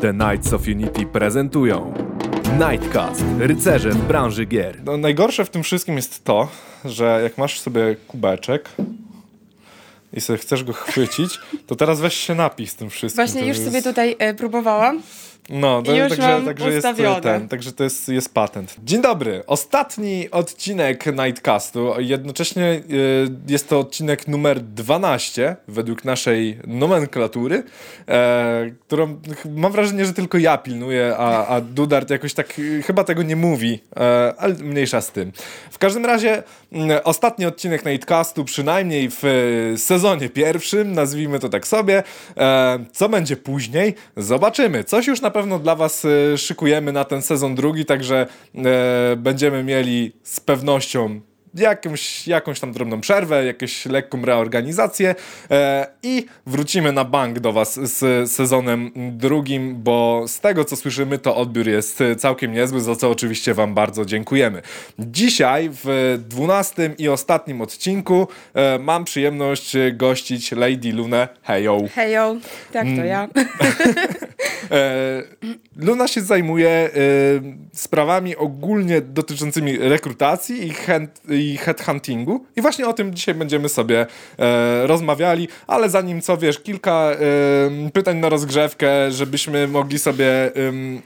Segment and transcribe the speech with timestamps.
[0.00, 1.94] The Knights of Unity prezentują
[2.58, 4.84] Nightcast, rycerze w branży gier.
[4.84, 6.48] No, najgorsze w tym wszystkim jest to,
[6.84, 8.68] że jak masz sobie kubeczek
[10.12, 13.26] i sobie chcesz go chwycić, to teraz weź się napij z tym wszystkim.
[13.26, 13.64] Właśnie już jest...
[13.64, 15.02] sobie tutaj e, próbowałam.
[15.50, 17.20] No, to, Już także, mam także jest ustawione.
[17.20, 18.76] ten, także to jest, jest patent.
[18.84, 19.42] Dzień dobry.
[19.46, 21.92] Ostatni odcinek Nightcastu.
[21.98, 22.82] Jednocześnie y,
[23.48, 27.62] jest to odcinek numer 12 według naszej nomenklatury,
[28.08, 29.20] e, którą
[29.56, 33.36] mam wrażenie, że tylko ja pilnuję, a, a Dudart jakoś tak y, chyba tego nie
[33.36, 35.32] mówi, e, ale mniejsza z tym.
[35.70, 41.66] W każdym razie mm, ostatni odcinek Nightcastu, przynajmniej w e, sezonie pierwszym, nazwijmy to tak
[41.66, 42.02] sobie.
[42.36, 43.94] E, co będzie później?
[44.16, 44.84] Zobaczymy.
[44.84, 49.64] Coś już na pewno dla Was e, szykujemy na ten sezon drugi, także e, będziemy
[49.64, 51.20] mieli z pewnością
[51.54, 55.14] jakąś, jakąś tam drobną przerwę, jakąś lekką reorganizację
[55.50, 61.18] e, i wrócimy na bank do Was z sezonem drugim, bo z tego co słyszymy,
[61.18, 64.62] to odbiór jest całkiem niezły, za co oczywiście Wam bardzo dziękujemy.
[64.98, 71.28] Dzisiaj w dwunastym i ostatnim odcinku e, mam przyjemność gościć Lady Lunę.
[71.42, 71.82] Hejo!
[71.94, 72.36] Hejo,
[72.72, 73.28] tak to ja.
[74.70, 75.22] E,
[75.76, 76.90] Luna się zajmuje e,
[77.72, 82.44] sprawami ogólnie dotyczącymi rekrutacji i, hand, i headhuntingu.
[82.56, 84.06] I właśnie o tym dzisiaj będziemy sobie
[84.38, 90.54] e, rozmawiali, ale zanim co wiesz, kilka e, pytań na rozgrzewkę, żebyśmy mogli sobie.
[90.54, 91.02] em,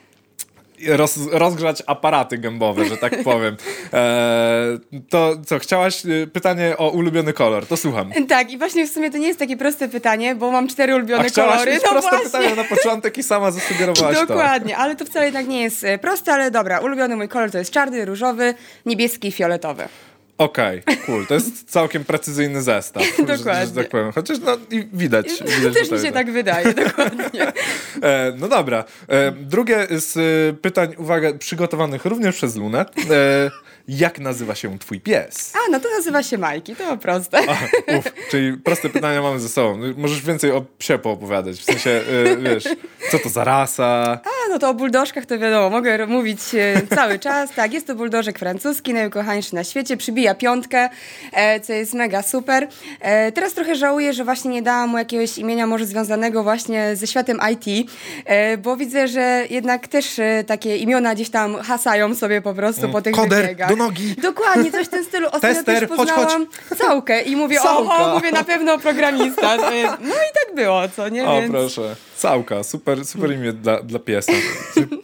[0.89, 3.57] Roz, rozgrzać aparaty gębowe, że tak powiem.
[3.93, 4.79] E,
[5.11, 7.67] to co, chciałaś e, pytanie o ulubiony kolor?
[7.67, 8.13] To słucham.
[8.29, 10.97] Tak, i właśnie w sumie to nie jest takie proste pytanie, bo mam cztery A
[10.97, 11.73] ulubione chciałaś kolory.
[11.73, 12.27] mieć No proste właśnie.
[12.31, 14.27] pytanie na początek i sama zasugerowałaś to.
[14.27, 16.79] Dokładnie, ale to wcale jednak nie jest e, proste, ale dobra.
[16.81, 18.55] Ulubiony mój kolor to jest czarny, różowy,
[18.87, 19.85] niebieski i fioletowy.
[20.39, 21.27] Okej, cool.
[21.27, 23.03] To jest całkiem precyzyjny zestaw.
[23.07, 23.75] że- Że, Dokładnie.
[23.75, 24.13] tak powiem.
[24.13, 25.27] Chociaż no i widać.
[25.59, 27.53] widać Też że mi się tak wydaje, dokładnie.
[28.03, 28.85] E, no dobra.
[29.09, 32.81] E, drugie z e, pytań, uwaga, przygotowanych również przez Lunę.
[32.81, 33.51] E,
[33.89, 35.53] jak nazywa się twój pies?
[35.57, 37.41] A, no to nazywa się Majki, to proste.
[37.99, 39.79] Uf, czyli proste pytania mamy ze sobą.
[39.97, 41.57] Możesz więcej o psie poopowiadać.
[41.61, 42.65] W sensie, e, wiesz,
[43.11, 44.21] co to za rasa?
[44.25, 46.41] A, no to o buldożkach to wiadomo, mogę mówić
[46.95, 47.51] cały czas.
[47.55, 50.89] Tak, jest to buldożek francuski, najukochańszy na świecie, przybija piątkę,
[51.33, 52.69] e, co jest mega super.
[53.01, 57.07] E, teraz trochę żałuję, że właśnie nie dałam mu jakiegoś imienia może związanego właśnie ze
[57.07, 57.91] światem IT,
[58.25, 63.03] e, bo widzę, że jednak też takie imiona gdzieś tam hasają sobie po prostu po
[63.03, 63.69] tych koder, wybiegach.
[63.69, 64.15] do nogi.
[64.23, 65.27] Dokładnie, coś w tym stylu.
[65.33, 66.17] Ostatnio Tester, też chodź, chodź.
[66.17, 66.47] poznałam
[66.79, 67.95] całkę i mówię, Całka.
[67.95, 69.57] oho, mówię na pewno programista.
[70.01, 71.27] No i tak było, co nie?
[71.27, 71.51] O, Więc...
[71.51, 71.97] proszę.
[72.17, 74.33] Całka, super, super imię dla, dla piesa.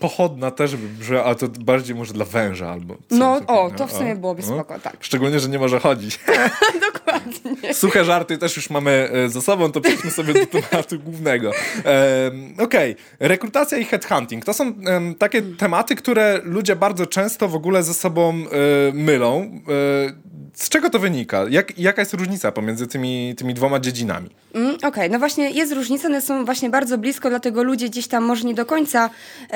[0.01, 3.93] Pochodna też by brzmiała, a to bardziej może dla węża albo No, o, to w
[3.93, 4.97] sumie byłoby spoko, tak.
[5.11, 6.19] Szczególnie, że nie może chodzić.
[6.93, 7.75] Dokładnie.
[7.75, 11.51] Suche żarty też już mamy e, za sobą, to przejdźmy sobie do tematu głównego.
[11.85, 14.45] Em, Okej, rekrutacja i headhunting.
[14.45, 19.61] To są em, takie tematy, które ludzie bardzo często w ogóle ze sobą e, mylą.
[19.69, 21.45] E, z czego to wynika?
[21.51, 24.31] Jak, jaka jest różnica pomiędzy tymi, tymi dwoma dziedzinami?
[24.55, 28.25] Mm, Okej, no właśnie jest różnica, one są właśnie bardzo blisko, dlatego ludzie gdzieś tam
[28.25, 29.11] może nie do końca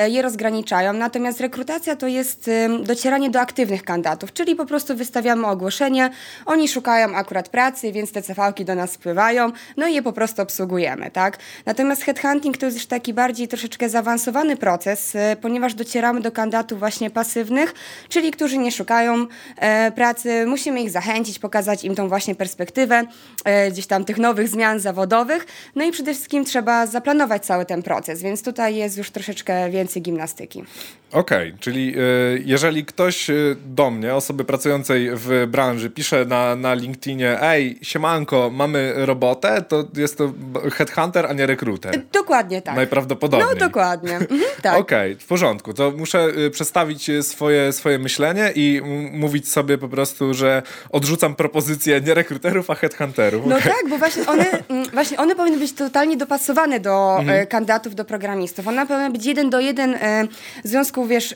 [0.07, 0.93] je rozgraniczają.
[0.93, 2.49] Natomiast rekrutacja to jest
[2.83, 6.09] docieranie do aktywnych kandydatów, czyli po prostu wystawiamy ogłoszenie,
[6.45, 10.41] oni szukają akurat pracy, więc te CV-ki do nas spływają, no i je po prostu
[10.41, 11.37] obsługujemy, tak?
[11.65, 16.79] Natomiast headhunting to jest już taki bardziej troszeczkę zaawansowany proces, e, ponieważ docieramy do kandydatów
[16.79, 17.73] właśnie pasywnych,
[18.09, 23.03] czyli którzy nie szukają e, pracy, musimy ich zachęcić, pokazać im tą właśnie perspektywę
[23.45, 25.45] e, gdzieś tam tych nowych zmian zawodowych.
[25.75, 30.01] No i przede wszystkim trzeba zaplanować cały ten proces, więc tutaj jest już troszeczkę więcej
[30.01, 30.63] gimnastyki.
[31.11, 32.01] Okej, czyli e,
[32.45, 33.27] jeżeli ktoś
[33.65, 39.83] do mnie, osoby pracującej w branży, pisze na, na LinkedInie, ej, siemanko, mamy robotę, to
[39.97, 40.33] jest to
[40.73, 42.01] headhunter, a nie rekruter.
[42.11, 42.75] Dokładnie tak.
[42.75, 43.49] Najprawdopodobniej.
[43.53, 44.15] No dokładnie.
[44.15, 44.79] Mhm, tak.
[44.79, 45.73] Okej, w porządku.
[45.73, 48.81] To muszę y, przestawić swoje, swoje myślenie i
[49.11, 53.45] mówić sobie po prostu, że odrzucam propozycje nie rekruterów, a headhunterów.
[53.45, 57.95] No tak, bo właśnie one, mm, właśnie one powinny być totalnie dopasowane do e, kandydatów,
[57.95, 58.67] do programistów.
[58.67, 60.27] One powinny być jeden do jeden e,
[60.63, 61.33] w związku, wiesz...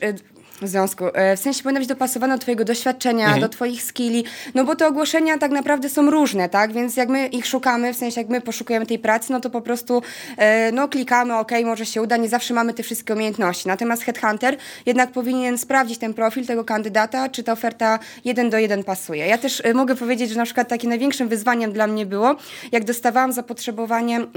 [0.62, 4.24] W związku, e, w sensie powinna być dopasowana do twojego doświadczenia, do twoich skilli,
[4.54, 7.96] no bo te ogłoszenia tak naprawdę są różne, tak, więc jak my ich szukamy, w
[7.96, 10.02] sensie jak my poszukujemy tej pracy, no to po prostu
[10.36, 14.56] e, no klikamy, ok, może się uda, nie zawsze mamy te wszystkie umiejętności, natomiast headhunter
[14.86, 19.26] jednak powinien sprawdzić ten profil tego kandydata, czy ta oferta jeden do jeden pasuje.
[19.26, 22.36] Ja też e, mogę powiedzieć, że na przykład takim największym wyzwaniem dla mnie było,
[22.72, 24.30] jak dostawałam zapotrzebowanie, mm,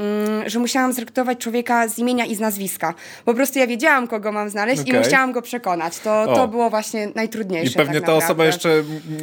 [0.46, 2.94] że musiałam zrekrutować człowieka z imienia i z nazwiska.
[3.26, 5.00] Po prostu ja wiedziałam, kogo mam znaleźć i Okej.
[5.00, 6.00] musiałam go przekonać.
[6.00, 6.48] To to, O.
[6.48, 7.72] było właśnie najtrudniejsze.
[7.74, 8.70] I pewnie tak ta osoba jeszcze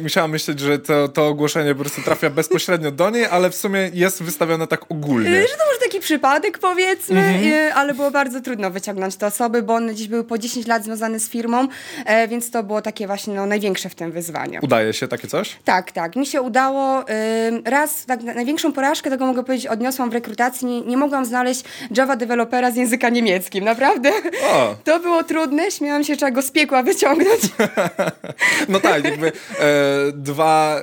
[0.03, 3.89] musiała myśleć, że to, to ogłoszenie po prostu trafia bezpośrednio do niej, ale w sumie
[3.93, 5.29] jest wystawione tak ogólnie.
[5.29, 7.45] Y, Że to może taki przypadek powiedzmy, Mhm.
[7.53, 10.83] y, ale było bardzo trudno wyciągnąć te osoby, bo one dziś były po 10 lat
[10.83, 11.67] związane z firmą,
[12.05, 14.59] e, więc to było takie właśnie no, największe w tym wyzwanie.
[14.61, 15.57] Udaje się takie coś?
[15.65, 16.15] Tak, tak.
[16.15, 17.05] Mi się udało.
[17.65, 20.67] raz, tak, na- największą porażkę, tego mogę powiedzieć, odniosłam w rekrutacji.
[20.67, 21.63] Nie, nie mogłam znaleźć
[21.97, 23.63] Java dewelopera z języka niemieckim.
[23.65, 24.11] Naprawdę.
[24.51, 24.75] O.
[24.83, 25.71] To było trudne.
[25.71, 27.41] Śmiałam się, trzeba go z piekła wyciągnąć.
[28.69, 29.31] No tak, jakby e,
[30.13, 30.81] dwa,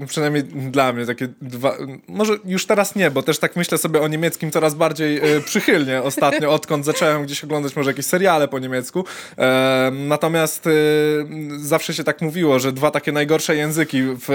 [0.00, 1.76] e, przynajmniej dla mnie takie dwa,
[2.08, 6.02] może już teraz nie, bo też tak myślę sobie o niemieckim coraz bardziej e, przychylnie
[6.02, 9.04] ostatnio, odkąd zacząłem gdzieś oglądać może jakieś seriale po niemiecku.
[9.38, 10.70] E, natomiast e,
[11.56, 14.26] zawsze się tak mówiło, że dwa takie najgorsze języki w,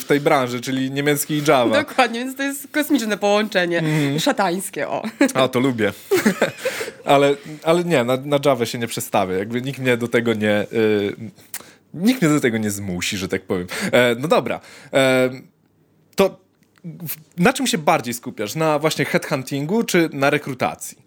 [0.00, 1.82] w tej branży, czyli niemiecki i Java.
[1.82, 3.78] Dokładnie, więc to jest kosmiczne połączenie.
[3.78, 4.20] Mhm.
[4.20, 5.02] Szatańskie, o.
[5.34, 5.92] A, to lubię.
[7.04, 9.34] ale, ale nie, na, na Java się nie przestawię.
[9.34, 10.51] Jakby nikt mnie do tego nie...
[10.72, 11.16] Y,
[11.94, 13.66] nikt mnie do tego nie zmusi, że tak powiem.
[13.92, 14.60] E, no dobra.
[14.92, 15.30] E,
[16.14, 16.40] to
[17.38, 18.54] na czym się bardziej skupiasz?
[18.54, 20.98] Na właśnie headhuntingu czy na rekrutacji?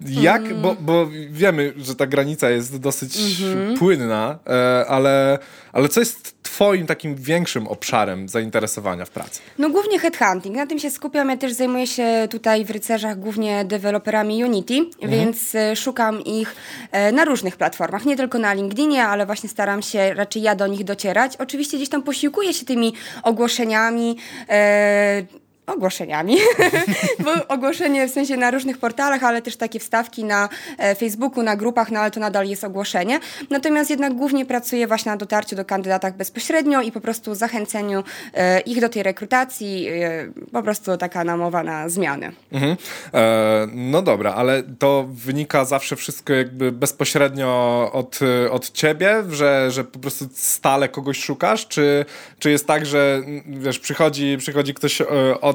[0.00, 0.62] Jak, Mm.
[0.62, 3.78] bo, bo wiemy, że ta granica jest dosyć Mhm.
[3.78, 5.38] płynna, e, ale,
[5.72, 9.40] ale co jest twoim takim większym obszarem zainteresowania w pracy?
[9.58, 11.28] No głównie headhunting, na tym się skupiam.
[11.28, 15.10] Ja też zajmuję się tutaj w rycerzach głównie deweloperami Unity, Mhm.
[15.10, 16.56] więc e, szukam ich
[16.92, 20.66] e, na różnych platformach, nie tylko na LinkedInie, ale właśnie staram się raczej ja do
[20.66, 21.36] nich docierać.
[21.36, 22.92] Oczywiście gdzieś tam posiłkuję się tymi
[23.22, 24.16] ogłoszeniami.
[25.66, 26.36] Ogłoszeniami,
[27.24, 30.48] bo ogłoszenie w sensie na różnych portalach, ale też takie wstawki na
[30.78, 33.20] e, Facebooku, na grupach, no ale to nadal jest ogłoszenie.
[33.50, 38.04] Natomiast jednak głównie pracuję właśnie na dotarciu do kandydatach bezpośrednio i po prostu zachęceniu
[38.34, 42.32] e, ich do tej rekrutacji, e, po prostu taka namowa na zmiany.
[42.52, 42.76] Mhm.
[43.14, 48.18] E, no dobra, ale to wynika zawsze wszystko jakby bezpośrednio od,
[48.50, 52.04] od ciebie, że, że po prostu stale kogoś szukasz, czy,
[52.38, 55.06] czy jest tak, że mm, wiesz, przychodzi, przychodzi ktoś e,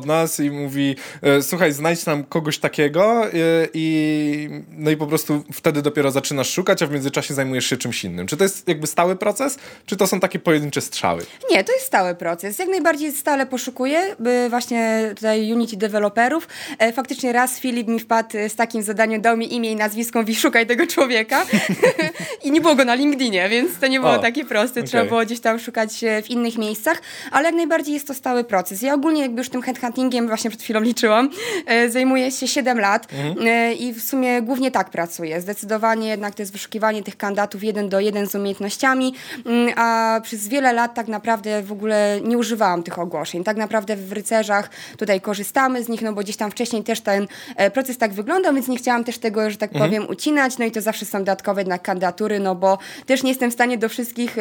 [0.01, 3.31] od nas i mówi e, słuchaj, znajdź nam kogoś takiego e,
[3.74, 8.03] i no i po prostu wtedy dopiero zaczynasz szukać, a w międzyczasie zajmujesz się czymś
[8.03, 8.27] innym.
[8.27, 11.25] Czy to jest jakby stały proces, czy to są takie pojedyncze strzały?
[11.51, 12.59] Nie, to jest stały proces.
[12.59, 16.47] Jak najbardziej stale poszukuję by właśnie tutaj Unity deweloperów.
[16.80, 20.36] E, faktycznie raz Filip mi wpadł z takim zadaniem, dał mi imię i nazwisko, mówi
[20.36, 21.45] szukaj tego człowieka.
[22.45, 24.83] I nie było go na LinkedInie, więc to nie było O, takie proste.
[24.83, 25.09] Trzeba okej.
[25.09, 25.89] było gdzieś tam szukać
[26.24, 27.01] w innych miejscach,
[27.31, 28.81] ale jak najbardziej jest to stały proces.
[28.81, 31.29] Ja ogólnie jakby już tym headhuntingiem, właśnie przed chwilą liczyłam,
[31.65, 33.07] e, zajmuję się 7 lat
[33.45, 35.41] e, i w sumie głównie tak pracuję.
[35.41, 39.13] Zdecydowanie jednak to jest wyszukiwanie tych kandydatów jeden do jeden z umiejętnościami,
[39.45, 43.43] mm, a przez wiele lat tak naprawdę w ogóle nie używałam tych ogłoszeń.
[43.43, 47.27] Tak naprawdę w rycerzach tutaj korzystamy z nich, no bo gdzieś tam wcześniej też ten
[47.55, 50.71] e, proces tak wyglądał, więc nie chciałam też tego, że tak powiem, ucinać, no i
[50.71, 54.35] to zawsze są dodatkowe jednak kandydatury, no bo też nie jestem w stanie do wszystkich,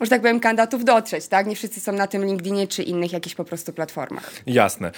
[0.00, 1.46] że tak powiem, kandydatów dotrzeć, tak?
[1.46, 4.30] Nie wszyscy są na tym LinkedInie czy innych jakichś po prostu platformach.
[4.46, 4.89] Jasne.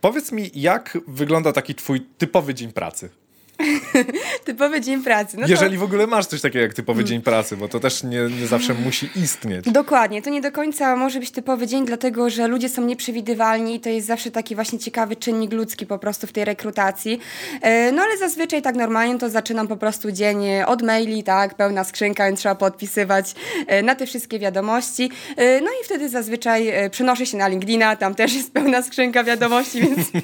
[0.00, 3.10] Powiedz mi, jak wygląda taki twój typowy dzień pracy?
[4.44, 5.36] Typowy dzień pracy.
[5.36, 5.50] No to...
[5.50, 8.46] Jeżeli w ogóle masz coś takiego jak typowy dzień pracy, bo to też nie, nie
[8.46, 9.64] zawsze musi istnieć.
[9.64, 13.80] Dokładnie, to nie do końca może być typowy dzień, dlatego że ludzie są nieprzewidywalni i
[13.80, 17.20] to jest zawsze taki właśnie ciekawy czynnik ludzki po prostu w tej rekrutacji.
[17.62, 21.54] E, No ale zazwyczaj tak normalnie to zaczynam po prostu dzień e, od maili, tak,
[21.54, 23.34] pełna skrzynka, więc trzeba podpisywać
[23.66, 25.10] e, na te wszystkie wiadomości.
[25.36, 30.08] No i wtedy zazwyczaj przenoszę się na LinkedIna, tam też jest pełna skrzynka wiadomości, więc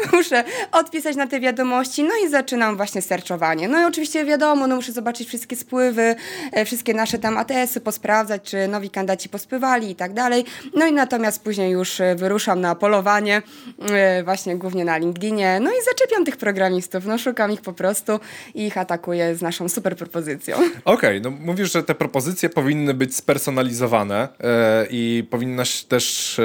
[0.12, 3.68] muszę odpisać na te wiadomości, no i zaczynam właśnie searchowanie.
[3.68, 6.14] No i oczywiście wiadomo, no muszę zobaczyć wszystkie spływy,
[6.52, 10.44] e, wszystkie nasze tam ATS-y, posprawdzać, czy nowi kandydaci pospływali i tak dalej.
[10.74, 13.42] No i natomiast później już e, wyruszam na polowanie,
[13.90, 18.20] e, właśnie głównie na LinkedInie, no i zaczepiam tych programistów, no szukam ich po prostu
[18.54, 20.56] i ich atakuję z naszą super propozycją.
[20.84, 26.40] Okej, no mówisz, że te propozycje powinny być spersonalizowane e, i powinnaś też,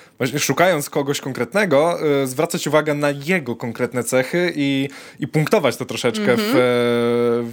[0.37, 6.37] szukając kogoś konkretnego, e, zwracać uwagę na jego konkretne cechy i, i punktować to troszeczkę
[6.37, 6.53] w, e,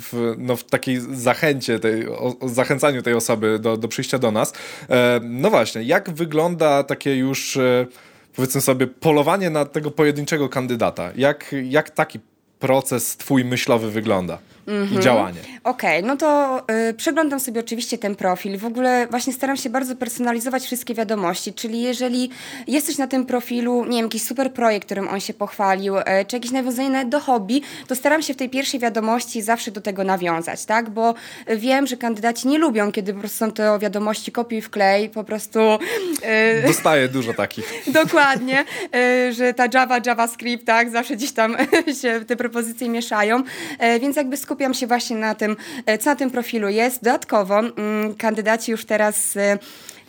[0.00, 4.30] w, no, w takiej zachęcie, tej, o, o zachęcaniu tej osoby do, do przyjścia do
[4.30, 4.52] nas.
[4.90, 7.86] E, no właśnie, jak wygląda takie już, e,
[8.36, 11.10] powiedzmy sobie, polowanie na tego pojedynczego kandydata?
[11.16, 12.20] Jak, jak taki
[12.58, 14.38] proces twój myślowy wygląda
[14.96, 15.38] i działanie?
[15.64, 18.58] Okej, no to y, przeglądam sobie oczywiście ten profil.
[18.58, 22.30] W ogóle właśnie staram się bardzo personalizować wszystkie wiadomości, czyli jeżeli
[22.66, 26.02] jest coś na tym profilu, nie wiem, jakiś super projekt, którym on się pochwalił, y,
[26.26, 30.04] czy jakieś nawiązanie do hobby, to staram się w tej pierwszej wiadomości zawsze do tego
[30.04, 30.90] nawiązać, tak?
[30.90, 31.14] Bo
[31.56, 35.60] wiem, że kandydaci nie lubią, kiedy po prostu są to wiadomości kopiuj wklej, po prostu...
[36.60, 37.72] y, Dostaję dużo takich.
[38.02, 41.56] Dokładnie, y, że ta Java, JavaScript, tak, zawsze gdzieś tam
[42.02, 43.42] się te propozycje mieszają,
[43.78, 47.02] E, więc jakby skupiam skupiam się właśnie na tym, e, co na tym profilu jest.
[47.02, 49.58] Dodatkowo mm, kandydaci już teraz e,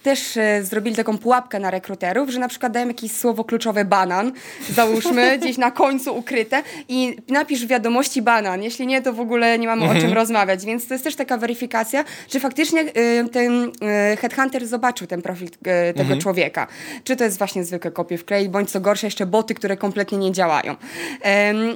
[0.03, 4.31] też e, zrobili taką pułapkę na rekruterów, że na przykład dają jakieś słowo kluczowe banan,
[4.69, 8.63] załóżmy, gdzieś na końcu ukryte i napisz w wiadomości banan.
[8.63, 10.65] Jeśli nie, to w ogóle nie mamy o czym rozmawiać.
[10.65, 12.03] Więc to jest też taka weryfikacja,
[12.33, 15.49] że faktycznie e, ten e, headhunter zobaczył ten profil
[15.95, 16.67] tego człowieka.
[17.03, 20.31] Czy to jest właśnie zwykłe kopie wklej, bądź co gorsza jeszcze boty, które kompletnie nie
[20.31, 20.75] działają.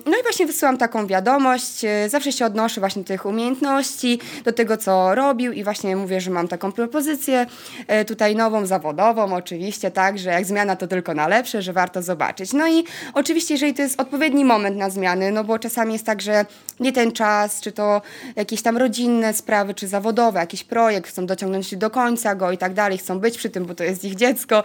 [0.06, 1.86] No i właśnie wysyłam taką wiadomość.
[2.08, 6.32] Zawsze się odnoszę właśnie do tych umiejętności, do tego, co robił i właśnie mówię, że
[6.32, 7.46] mam taką propozycję
[8.13, 9.36] tutaj nową, zawodową.
[9.36, 12.53] Oczywiście, tak, że jak zmiana to tylko na lepsze, że warto zobaczyć.
[12.53, 16.22] No i oczywiście, jeżeli to jest odpowiedni moment na zmiany, no bo czasami jest tak,
[16.22, 16.46] że
[16.79, 18.01] nie ten czas, czy to
[18.36, 22.74] jakieś tam rodzinne sprawy, czy zawodowe, jakiś projekt, chcą dociągnąć do końca go i tak
[22.74, 24.63] dalej, chcą być przy tym, bo to jest ich dziecko,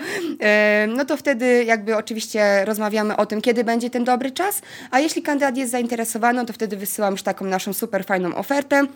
[0.89, 5.23] no to wtedy jakby oczywiście rozmawiamy o tym, kiedy będzie ten dobry czas, a jeśli
[5.23, 8.87] kandydat jest zainteresowany, to wtedy wysyłam już taką naszą super fajną ofertę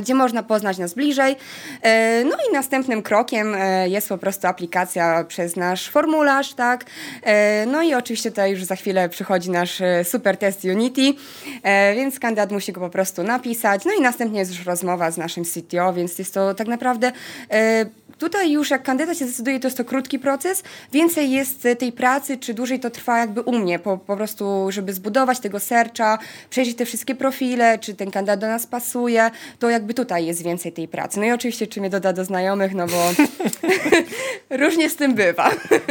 [0.00, 1.36] gdzie można poznać nas bliżej.
[1.82, 6.84] E, No i następnym krokiem e, jest po prostu aplikacja przez nasz formularz, tak?
[7.22, 11.12] E, No i oczywiście tutaj już za chwilę przychodzi nasz e, super test Unity,
[11.62, 13.84] e, więc kandydat musi go po prostu napisać.
[13.84, 17.12] No i następnie jest już rozmowa z naszym CTO, więc jest to tak naprawdę
[17.50, 17.86] e,
[18.18, 20.62] Tutaj już jak kandydat się zdecyduje, to jest to krótki proces.
[20.92, 24.66] Więcej jest e, tej pracy, czy dłużej to trwa jakby u mnie, po, po prostu,
[24.68, 26.18] żeby zbudować tego serca,
[26.50, 30.72] przejrzeć te wszystkie profile, czy ten kandydat do nas pasuje, to jakby tutaj jest więcej
[30.72, 31.20] tej pracy.
[31.20, 33.10] No i oczywiście, czy mnie doda do znajomych, no bo
[34.64, 35.50] różnie z tym bywa.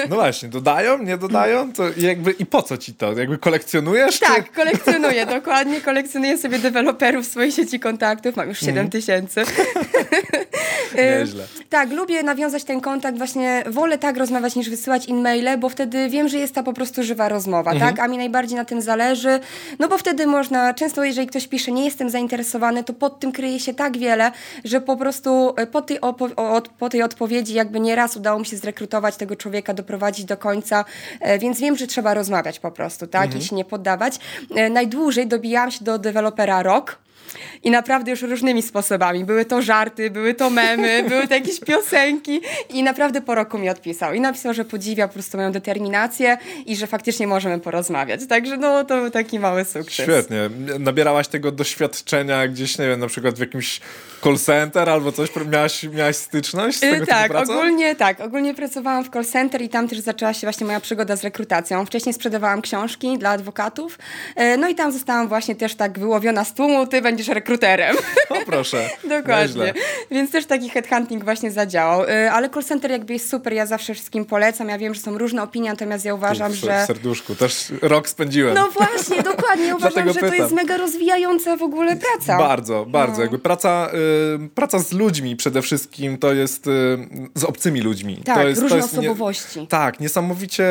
[0.10, 1.74] No właśnie, dodają, nie dodają?
[1.74, 3.20] To jakby, I po co ci to?
[3.20, 4.20] Jakby kolekcjonujesz?
[4.20, 5.82] Tak, kolekcjonuję, dokładnie.
[5.82, 8.36] Kolekcjonuję sobie deweloperów w swojej sieci kontaktów.
[8.36, 9.44] Mam już 7 tysięcy.
[11.20, 11.44] Nieźle.
[11.70, 16.28] Tak, lubię nawiązać ten kontakt, właśnie wolę tak rozmawiać niż wysyłać e-maile, bo wtedy wiem,
[16.28, 17.92] że jest ta po prostu żywa rozmowa, Mhm.
[17.96, 18.06] tak?
[18.06, 19.40] A mi najbardziej na tym zależy,
[19.80, 23.60] no bo wtedy można, często jeżeli ktoś pisze, nie jestem zainteresowany, to pod tym kryje
[23.60, 24.32] się tak wiele,
[24.64, 28.58] że po prostu e, po tej, od, po tej odpowiedzi jakby nieraz udało mi się
[28.58, 30.86] zrekrutować tego człowieka, doprowadzić do końca,
[31.22, 33.24] e, więc wiem, że trzeba rozmawiać po prostu, tak?
[33.25, 33.42] Mhm.
[33.42, 34.20] I się nie poddawać.
[34.56, 36.98] E, Najdłużej dobijałam się do dewelopera rok,
[37.63, 39.25] i naprawdę już różnymi sposobami.
[39.25, 43.70] Były to żarty, były to memy, były to jakieś piosenki i naprawdę po roku mi
[43.70, 44.13] odpisał.
[44.13, 48.27] I napisał, że podziwia po prostu moją determinację i że faktycznie możemy porozmawiać.
[48.27, 50.06] Także no to był taki mały sukces.
[50.06, 50.50] Świetnie.
[50.80, 53.82] Nabierałaś tego doświadczenia gdzieś, nie wiem, na przykład w jakimś
[54.24, 58.20] call center albo coś, miałaś, miałaś styczność z Y, tego tak, ogólnie tak.
[58.20, 61.86] Ogólnie pracowałam w call center i tam też zaczęła się właśnie moja przygoda z rekrutacją.
[61.86, 64.00] Wcześniej sprzedawałam książki dla adwokatów.
[64.39, 67.96] y, No i tam zostałam właśnie też tak wyłowiona z tłumu, ty będziesz rekruterem.
[68.29, 68.89] O proszę.
[69.10, 69.74] Dokładnie.
[70.12, 72.03] Więc też taki headhunting właśnie zadziałał.
[72.03, 74.70] Y, Ale call center jakby jest super, ja zawsze wszystkim polecam.
[74.70, 76.84] Ja wiem, że są różne opinie, natomiast ja uważam, Tu w że...
[76.88, 77.36] serduszku.
[77.36, 78.55] Też rok spędziłem.
[78.55, 79.75] No właśnie, dokładnie.
[79.75, 80.36] Uważam, że to pytam.
[80.36, 82.38] jest mega rozwijająca w ogóle praca.
[82.38, 83.15] Bardzo, bardzo.
[83.17, 83.22] No.
[83.22, 83.89] Jakby praca,
[84.46, 86.72] y, praca z ludźmi przede wszystkim to jest y,
[87.36, 88.22] z obcymi ludźmi.
[88.25, 89.67] Tak, to jest, różne to jest osobowości.
[89.67, 90.65] tak, niesamowicie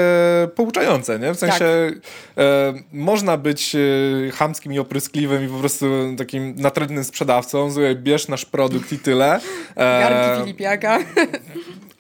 [0.54, 1.34] pouczające, nie?
[1.34, 1.58] W sensie
[1.94, 2.44] Tak.
[2.44, 5.86] e, można być e, chamskim i opryskliwym i po prostu
[6.18, 9.40] takim natrętnym sprzedawcą, słuchaj, bierz nasz produkt i tyle.
[9.76, 10.98] E, Garnki Filipiaka.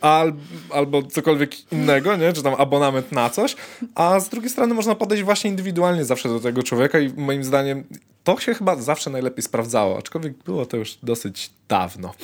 [0.00, 0.32] al,
[0.70, 2.32] albo cokolwiek innego, nie?
[2.32, 3.56] czy tam abonament na coś,
[3.94, 7.84] a z drugiej strony można podejść właśnie indywidualnie zawsze do tego człowieka i moim zdaniem
[8.24, 12.14] to się chyba zawsze najlepiej sprawdzało, aczkolwiek było to już dosyć dawno.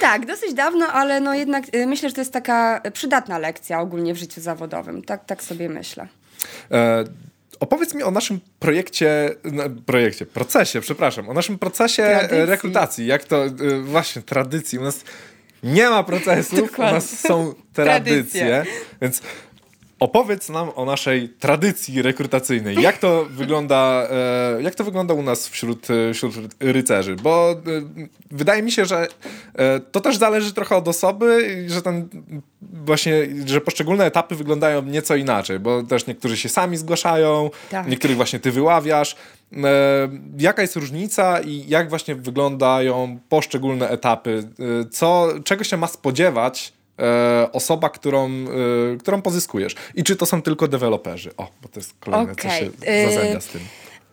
[0.00, 4.14] Tak, dosyć dawno, ale no jednak y, myślę, że to jest taka przydatna lekcja ogólnie
[4.14, 5.02] w życiu zawodowym.
[5.02, 6.08] Tak, tak sobie myślę.
[7.60, 9.30] Opowiedz mi o naszym projekcie,
[9.86, 12.46] projekcie, procesie, przepraszam, o naszym procesie e, Tradycji.
[12.46, 13.06] rekrutacji.
[13.06, 13.50] Jak to, e,
[13.84, 14.78] właśnie, tradycji.
[14.78, 15.04] U nas
[15.62, 18.64] nie ma procesów, u nas są tradycje, Tradycje.
[19.02, 19.22] więc
[20.00, 22.76] opowiedz nam o naszej tradycji rekrutacyjnej.
[22.82, 24.08] Jak to wygląda,
[24.58, 27.16] e, jak to wygląda u nas wśród, e, wśród rycerzy?
[27.16, 27.56] Bo e,
[28.30, 29.06] wydaje mi się, że
[29.92, 32.08] to też zależy trochę od osoby, że ten
[32.62, 33.12] właśnie,
[33.46, 37.88] że poszczególne etapy wyglądają nieco inaczej, bo też niektórzy się sami zgłaszają, Tak.
[37.88, 39.16] niektórych właśnie ty wyławiasz.
[40.38, 44.48] Jaka jest różnica i jak właśnie wyglądają poszczególne etapy?
[44.90, 49.74] Co, czego się ma spodziewać e, osoba, którą, e, którą pozyskujesz?
[49.94, 51.30] I czy to są tylko deweloperzy?
[51.36, 52.60] O, bo to jest kolejne, co Okej.
[52.60, 53.60] się Y, zazębia z tym.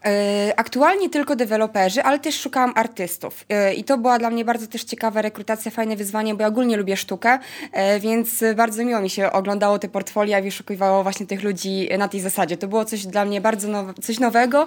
[0.05, 3.45] E, Aktualnie tylko deweloperzy, ale też szukałam artystów.
[3.50, 6.77] E, I to była dla mnie bardzo też ciekawa rekrutacja, fajne wyzwanie, bo ja ogólnie
[6.77, 7.39] lubię sztukę,
[7.72, 12.07] e, więc bardzo miło mi się oglądało te portfolia i wyszukiwało właśnie tych ludzi na
[12.07, 12.57] tej zasadzie.
[12.57, 14.65] To było coś dla mnie bardzo coś nowego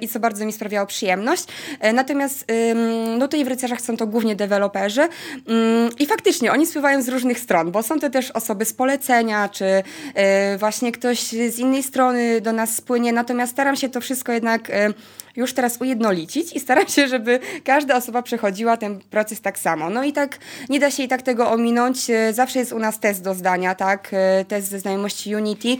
[0.00, 1.44] i co bardzo mi sprawiało przyjemność.
[1.94, 2.46] Natomiast
[3.18, 5.08] no tutaj w rycerzach są to głównie deweloperzy Ym,
[5.98, 9.64] i faktycznie oni spływają z różnych stron, bo są to też osoby z polecenia, czy
[10.58, 14.88] właśnie ktoś z innej strony do nas spłynie, natomiast staram się to wszystko jednak e,
[15.36, 19.90] już teraz ujednolicić i staram się, żeby każda osoba przechodziła ten proces tak samo.
[19.90, 20.38] No i tak
[20.68, 22.10] nie da się i tak tego ominąć.
[22.10, 24.08] E, zawsze jest u nas test do zdania, tak?
[24.12, 25.76] E, test ze znajomości Unity,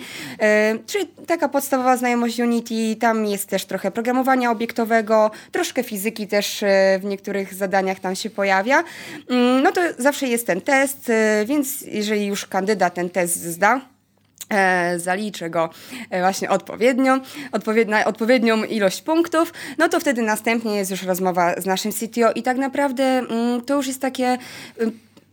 [0.87, 6.65] czyli taka podstawowa znajomość Unity, tam jest też trochę programowania obiektowego, troszkę fizyki też
[7.01, 8.85] w niektórych zadaniach tam się pojawia.
[9.31, 11.13] Mm, no to zawsze jest ten test,
[11.47, 13.81] więc jeżeli już kandydat ten test zda,
[14.97, 15.71] zaliczę go
[16.11, 17.19] e, właśnie odpowiednio,
[17.53, 22.43] odpowiednia, odpowiednią ilość punktów, no to wtedy następnie jest już rozmowa z naszym CTO i
[22.43, 24.39] tak naprawdę mm, to już jest takie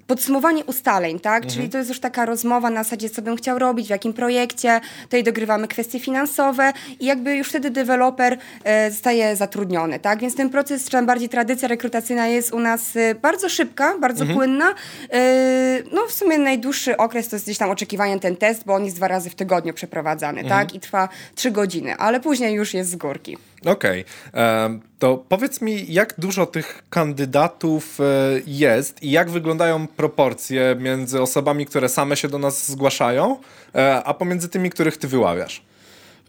[0.10, 1.44] podsumowanie ustaleń, tak?
[1.44, 1.54] Mhm.
[1.54, 4.82] Czyli to jest już taka rozmowa na zasadzie, co bym chciał robić, w jakim projekcie,
[5.04, 10.20] tutaj dogrywamy kwestie finansowe i jakby już wtedy deweloper e, zostaje zatrudniony, tak?
[10.20, 14.22] Więc ten proces, czy tam bardziej tradycja rekrutacyjna jest u nas e, bardzo szybka, bardzo
[14.22, 14.38] mhm.
[14.38, 14.74] płynna.
[15.14, 18.86] E, no w sumie najdłuższy okres to jest gdzieś tam oczekiwanie ten test, bo on
[18.86, 20.60] jest dwa razy w tygodniu przeprowadzany, mhm.
[20.60, 20.76] tak?
[20.76, 23.38] I trwa trzy godziny, ale później już jest z górki.
[23.66, 24.06] Okej.
[24.34, 24.80] Okay.
[25.00, 28.04] To powiedz mi, jak dużo tych kandydatów e,
[28.48, 33.38] jest i jak wyglądają proporcje między osobami, które same się do nas zgłaszają,
[33.76, 35.69] e, a pomiędzy tymi, których ty wyławiasz?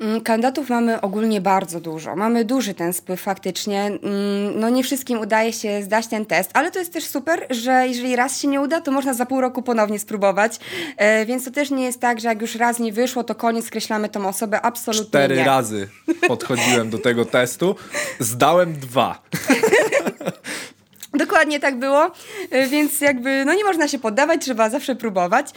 [0.00, 2.16] Mm, kandydatów mamy ogólnie bardzo dużo.
[2.16, 3.84] Mamy duży ten spływ faktycznie.
[3.84, 7.88] Mm, no nie wszystkim udaje się zdać ten test, ale to jest też super, że
[7.88, 10.60] jeżeli raz się nie uda, to można za pół roku ponownie spróbować.
[10.96, 13.66] E, więc to też nie jest tak, że jak już raz nie wyszło, to koniec
[13.66, 14.60] skreślamy tą osobę.
[14.62, 15.44] Absolutnie Cztery nie.
[15.44, 15.88] razy
[16.28, 17.76] podchodziłem do tego testu.
[18.18, 19.18] Zdałem dwa.
[21.14, 22.10] Dokładnie tak było,
[22.50, 25.50] e, więc jakby no nie można się poddawać, trzeba zawsze próbować.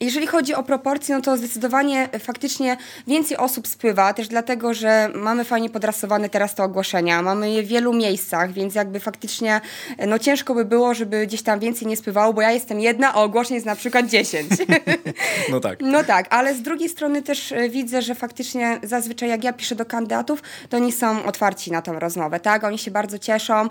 [0.00, 5.44] Jeżeli chodzi o proporcje, no to zdecydowanie faktycznie więcej osób spływa, też dlatego, że mamy
[5.44, 9.60] fajnie podrasowane teraz te ogłoszenia, mamy je w wielu miejscach, więc jakby faktycznie
[10.06, 13.22] no ciężko by było, żeby gdzieś tam więcej nie spływało, bo ja jestem jedna, a
[13.22, 14.50] ogłoszeń jest na przykład 10.
[15.50, 15.78] No tak.
[15.80, 19.74] No tak, ale z drugiej strony też e, widzę, że faktycznie zazwyczaj jak ja piszę
[19.74, 22.64] do kandydatów, to oni są otwarci na tą rozmowę, tak?
[22.64, 23.68] Oni się bardzo cieszą,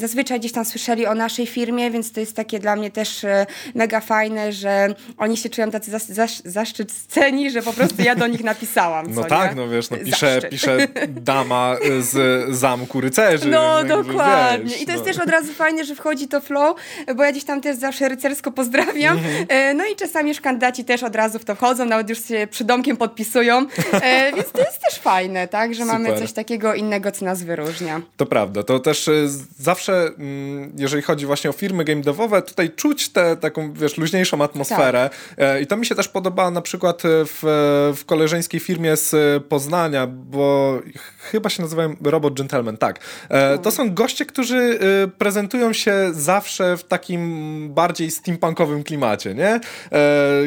[0.00, 3.46] Zazwyczaj gdzieś tam słyszeli o naszej firmie, więc to jest takie dla mnie też e,
[3.74, 8.16] mega fajne, że oni się czują tacy zas, zas, zaszczyt sceni, że po prostu ja
[8.16, 9.06] do nich napisałam.
[9.14, 9.56] No tak, nie?
[9.56, 10.76] no wiesz, no pisze, pisze
[11.08, 13.48] dama z zamku rycerzy.
[13.48, 14.70] No, no dokładnie.
[14.70, 15.12] Wiesz, I to jest no.
[15.12, 16.76] też od razu fajne, że wchodzi to flow,
[17.16, 19.18] bo ja gdzieś tam też zawsze rycersko pozdrawiam.
[19.18, 19.46] Mhm.
[19.48, 22.48] E, no i czasami już kandydaci też od razu w to wchodzą, nawet już się
[22.50, 26.00] przy domkiem podpisują, e, więc to jest też fajne, tak, że Super.
[26.00, 28.00] mamy coś takiego innego, co nas wyróżnia.
[28.16, 29.10] To prawda, to też
[29.58, 34.42] zawsze, mm, jeżeli chodzi właśnie o firmy game devowe, tutaj czuć tę taką, wiesz, luźniejszą
[34.42, 35.10] atmosferę.
[35.10, 35.38] Tak.
[35.38, 40.06] E, I to mi się też podoba na przykład w, w koleżeńskiej firmie z Poznania,
[40.06, 40.78] bo
[41.18, 43.00] chyba się nazywają Robot Gentleman, tak.
[43.28, 49.60] E, to są goście, którzy e, prezentują się zawsze w takim bardziej steampunkowym klimacie, nie?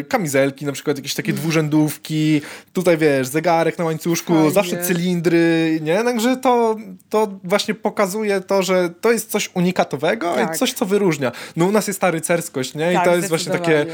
[0.09, 2.41] Kamizelki, na przykład jakieś takie dwurzędówki,
[2.73, 4.51] tutaj wiesz, zegarek na łańcuszku, Fajnie.
[4.51, 6.03] zawsze cylindry, nie?
[6.03, 6.75] Także to,
[7.09, 10.55] to właśnie pokazuje to, że to jest coś unikatowego tak.
[10.55, 11.31] i coś, co wyróżnia.
[11.55, 12.91] No u nas jest ta rycerskość, nie?
[12.91, 13.85] I tak, to jest właśnie takie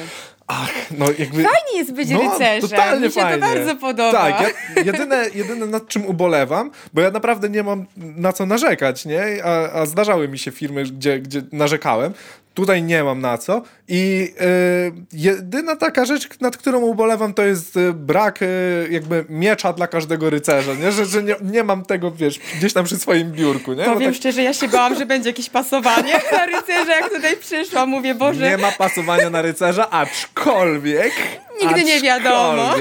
[0.47, 1.43] Ach, no jakby...
[1.43, 2.69] Fajnie jest być no, rycerzem.
[2.69, 3.41] Totalnie Mi się fajnie.
[3.41, 4.11] to bardzo podoba.
[4.11, 9.05] Tak, ja, jedyne, jedyne nad czym ubolewam, bo ja naprawdę nie mam na co narzekać,
[9.05, 9.43] nie?
[9.43, 12.13] A, a zdarzały mi się firmy, gdzie, gdzie narzekałem,
[12.57, 13.61] Tutaj nie mam na co.
[13.87, 19.73] I y, jedyna taka rzecz, nad którą ubolewam, to jest y, brak y, jakby miecza
[19.73, 20.91] dla każdego rycerza, nie?
[20.91, 23.83] Że, że nie, nie, mam tego, wiesz, gdzieś tam przy swoim biurku, nie?
[23.83, 24.19] Powiem tak...
[24.19, 27.89] szczerze, ja się bałam, że będzie jakieś pasowanie na rycerza, jak tutaj przyszłam.
[27.89, 28.49] Mówię, Boże...
[28.49, 31.13] Nie ma pasowania na rycerza, aczkolwiek
[31.61, 32.75] Nigdy nie wiadomo.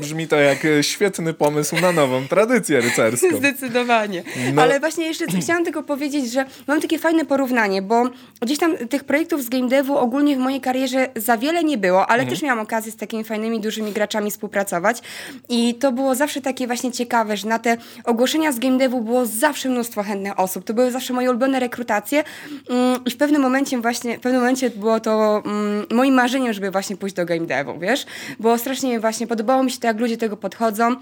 [0.00, 3.36] Brzmi to jak świetny pomysł na nową tradycję rycerską.
[3.36, 4.22] Zdecydowanie.
[4.54, 4.62] No.
[4.62, 8.10] Ale właśnie jeszcze chciałam tylko powiedzieć, że mam takie fajne porównanie, bo
[8.40, 12.06] gdzieś tam tych projektów z game devu ogólnie w mojej karierze za wiele nie było,
[12.06, 12.30] ale mhm.
[12.30, 15.02] też miałam okazję z takimi fajnymi, dużymi graczami współpracować
[15.48, 19.26] i to było zawsze takie właśnie ciekawe, że na te ogłoszenia z game devu było
[19.26, 20.64] zawsze mnóstwo chętnych osób.
[20.64, 22.24] To były zawsze moje ulubione rekrutacje
[22.70, 26.70] mm, i w pewnym momencie właśnie, w pewnym momencie było to mm, moim marzeniem, żeby
[26.70, 28.06] właśnie pójść do game devu, wiesz?
[28.40, 30.96] bo strasznie właśnie podobało mi się to, jak ludzie tego podchodzą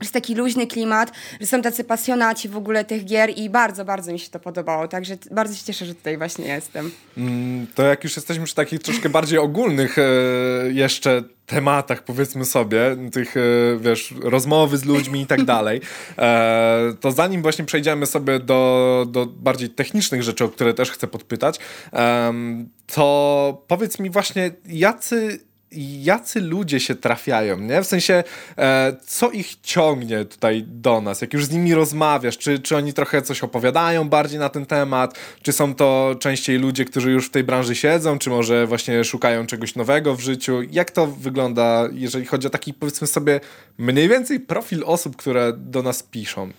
[0.00, 4.12] jest taki luźny klimat, że są tacy pasjonaci w ogóle tych gier i bardzo, bardzo
[4.12, 6.90] mi się to podobało, także bardzo się cieszę, że tutaj właśnie jestem.
[7.16, 10.02] Mm, to jak już jesteśmy przy takich troszkę bardziej ogólnych e,
[10.72, 13.40] jeszcze tematach, powiedzmy sobie, tych, e,
[13.80, 15.80] wiesz, rozmowy z ludźmi i tak dalej,
[16.18, 21.06] e, to zanim właśnie przejdziemy sobie do, do bardziej technicznych rzeczy, o które też chcę
[21.06, 21.58] podpytać,
[22.86, 25.47] to powiedz mi właśnie, jacy
[26.02, 27.82] jacy ludzie się trafiają, nie?
[27.82, 28.24] W sensie,
[28.58, 31.20] e, co ich ciągnie tutaj do nas?
[31.20, 35.18] Jak już z nimi rozmawiasz, czy, czy oni trochę coś opowiadają bardziej na ten temat?
[35.42, 39.46] Czy są to częściej ludzie, którzy już w tej branży siedzą, czy może właśnie szukają
[39.46, 40.62] czegoś nowego w życiu?
[40.70, 43.40] Jak to wygląda, jeżeli chodzi o taki, powiedzmy sobie,
[43.78, 46.50] mniej więcej profil osób, które do nas piszą?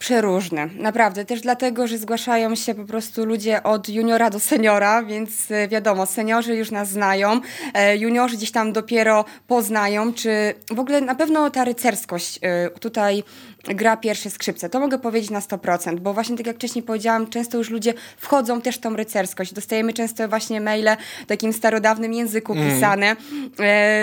[0.00, 1.24] Przeróżne, naprawdę.
[1.24, 6.06] Też dlatego, że zgłaszają się po prostu ludzie od juniora do seniora, więc e, wiadomo,
[6.06, 7.40] seniorzy już nas znają,
[7.74, 13.22] e, juniorzy gdzieś tam dopiero poznają, czy w ogóle na pewno ta rycerskość e, tutaj
[13.64, 14.68] gra pierwsze skrzypce.
[14.68, 18.60] To mogę powiedzieć na 100%, bo właśnie tak jak wcześniej powiedziałam, często już ludzie wchodzą
[18.60, 19.54] też w tą rycerskość.
[19.54, 22.70] Dostajemy często właśnie maile w takim starodawnym języku mm.
[22.70, 23.16] pisane,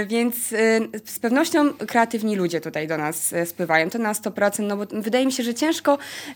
[0.08, 0.36] więc
[1.06, 3.90] z pewnością kreatywni ludzie tutaj do nas spływają.
[3.90, 5.87] To na 100%, no bo wydaje mi się, że ciężko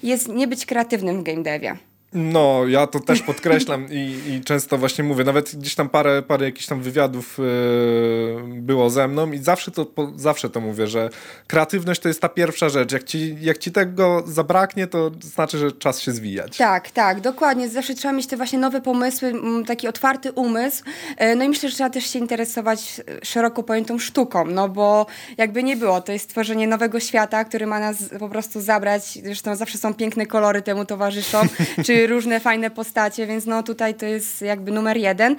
[0.03, 1.90] jest nie być kreatywnym w game devie.
[2.13, 6.45] No, ja to też podkreślam i, i, często właśnie mówię, nawet gdzieś tam parę, parę
[6.45, 11.09] jakichś tam wywiadów yy, było ze mną i zawsze to, po, zawsze to mówię, że
[11.47, 12.91] kreatywność to jest ta pierwsza rzecz.
[12.91, 16.57] Jak ci, jak ci tego zabraknie, to znaczy, że czas się zwijać.
[16.57, 17.69] Tak, tak, dokładnie.
[17.69, 19.33] Zawsze trzeba mieć te właśnie nowe pomysły,
[19.67, 20.83] taki otwarty umysł.
[21.19, 25.05] Yy, no i myślę, że trzeba też się interesować szeroko pojętą sztuką, no bo
[25.37, 29.19] jakby nie było, to jest tworzenie nowego świata, który ma nas po prostu zabrać.
[29.23, 31.41] Zresztą zawsze są piękne kolory temu towarzyszą,
[31.85, 35.35] czy różne fajne postacie, więc no tutaj to jest jakby numer jeden.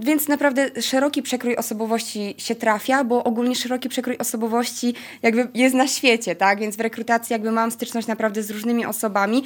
[0.00, 5.86] Więc naprawdę szeroki przekrój osobowości się trafia, bo ogólnie szeroki przekrój osobowości jakby jest na
[5.86, 6.60] świecie, tak?
[6.60, 9.44] Więc w rekrutacji jakby mam styczność naprawdę z różnymi osobami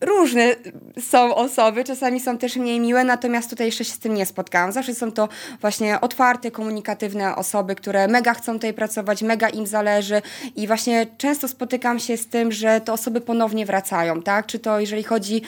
[0.00, 0.56] różne
[1.00, 4.72] są osoby, czasami są też mniej miłe, natomiast tutaj jeszcze się z tym nie spotkałam.
[4.72, 5.28] Zawsze są to
[5.60, 10.22] właśnie otwarte, komunikatywne osoby, które mega chcą tutaj pracować, mega im zależy
[10.56, 14.46] i właśnie często spotykam się z tym, że te osoby ponownie wracają, tak?
[14.46, 15.42] Czy to jeżeli chodzi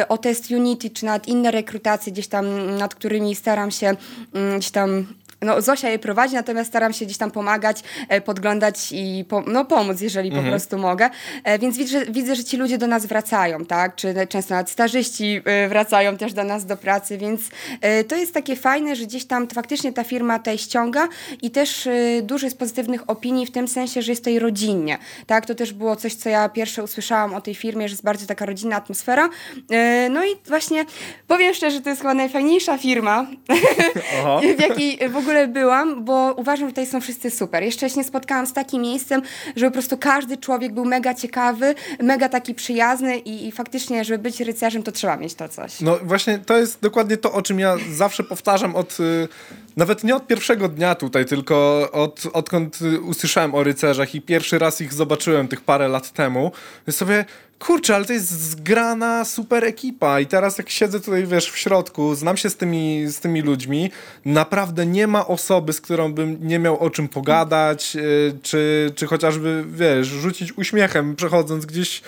[0.00, 4.58] y, o test Unity, czy nad inne rekrutacje gdzieś tam, nad którymi staram się y,
[4.58, 5.06] gdzieś tam
[5.44, 9.64] no, Zosia je prowadzi, natomiast staram się gdzieś tam pomagać, e, podglądać i po, no,
[9.64, 10.44] pomóc, jeżeli mhm.
[10.44, 11.10] po prostu mogę.
[11.44, 13.96] E, więc widzę, widzę, że ci ludzie do nas wracają, tak?
[13.96, 17.40] Czy często nawet starzyści e, wracają też do nas do pracy, więc
[18.08, 21.08] to jest takie fajne, że gdzieś tam faktycznie ta firma tutaj ściąga
[21.42, 21.88] i też
[22.22, 25.46] dużo jest pozytywnych opinii w tym sensie, że jest tutaj rodzinnie, tak?
[25.46, 28.46] To też było coś, co ja pierwsze usłyszałam o tej firmie, że jest bardzo taka
[28.46, 29.28] rodzinna atmosfera.
[30.10, 30.84] No i właśnie
[31.26, 33.26] powiem szczerze, to jest chyba najfajniejsza firma,
[34.58, 37.62] w jakiej w ogóle ogóle byłam, bo uważam, że tutaj są wszyscy super.
[37.62, 39.22] Jeszcze się nie spotkałam z takim miejscem,
[39.56, 44.18] żeby po prostu każdy człowiek był mega ciekawy, mega taki przyjazny i, i faktycznie, żeby
[44.18, 45.80] być rycerzem, to trzeba mieć to coś.
[45.80, 49.00] No właśnie, to jest dokładnie to, o czym ja zawsze powtarzam od...
[49.00, 49.28] Y
[49.76, 54.80] nawet nie od pierwszego dnia tutaj, tylko od, odkąd usłyszałem o rycerzach i pierwszy raz
[54.80, 56.52] ich zobaczyłem tych parę lat temu,
[56.90, 57.24] sobie
[57.58, 62.14] kurczę, ale to jest zgrana super ekipa i teraz jak siedzę tutaj, wiesz, w środku,
[62.14, 63.90] znam się z tymi, z tymi ludźmi,
[64.24, 69.06] naprawdę nie ma osoby, z którą bym nie miał o czym pogadać, yy, czy, czy
[69.06, 72.02] chociażby, wiesz, rzucić uśmiechem przechodząc gdzieś yy,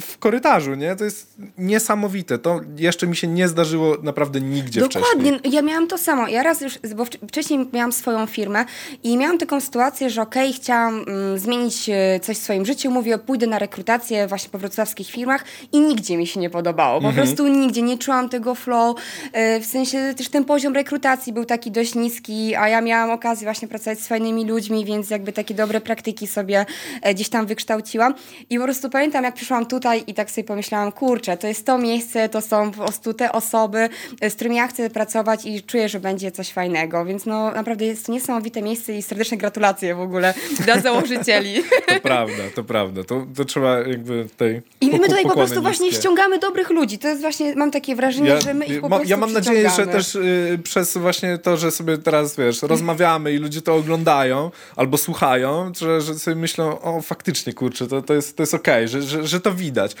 [0.00, 0.96] w korytarzu, nie?
[0.96, 2.38] To jest niesamowite.
[2.38, 5.00] To jeszcze mi się nie zdarzyło naprawdę nigdzie Dokładnie.
[5.02, 5.32] wcześniej.
[5.32, 5.50] Dokładnie.
[5.56, 6.28] Ja miałam to samo.
[6.28, 8.64] Ja raz już, bo wcześniej miałam swoją firmę
[9.02, 12.90] i miałam taką sytuację, że okej, okay, chciałam mm, zmienić e, coś w swoim życiu,
[12.90, 17.00] mówię, pójdę na rekrutację właśnie po wrocławskich firmach i nigdzie mi się nie podobało.
[17.00, 17.26] Po mhm.
[17.26, 18.96] prostu nigdzie, nie czułam tego flow.
[19.32, 23.44] E, w sensie też ten poziom rekrutacji był taki dość niski, a ja miałam okazję
[23.44, 26.66] właśnie pracować z fajnymi ludźmi, więc jakby takie dobre praktyki sobie
[27.02, 28.14] e, gdzieś tam wykształciłam.
[28.50, 31.78] I po prostu pamiętam, jak przyszłam tutaj i tak sobie pomyślałam, kurczę, to jest to
[31.78, 33.88] miejsce, to są po prostu te osoby,
[34.28, 37.04] z którymi ja chcę pracować i czuję, że będzie coś fajnego.
[37.04, 40.34] Więc no naprawdę jest to niesamowite miejsce i serdeczne gratulacje w ogóle
[40.64, 41.62] dla założycieli.
[41.86, 43.04] To prawda, to prawda.
[43.04, 46.98] To, to trzeba jakby tutaj I my tutaj po prostu właśnie ściągamy dobrych ludzi.
[46.98, 49.32] To jest właśnie, mam takie wrażenie, ja, że my ich po ma, prostu Ja mam
[49.32, 53.74] nadzieję, że też y, przez właśnie to, że sobie teraz, wiesz, rozmawiamy i ludzie to
[53.74, 58.54] oglądają albo słuchają, że, że sobie myślą, o faktycznie, kurczę, to, to jest, to jest
[58.54, 59.96] okej, okay, że, że, że to widać.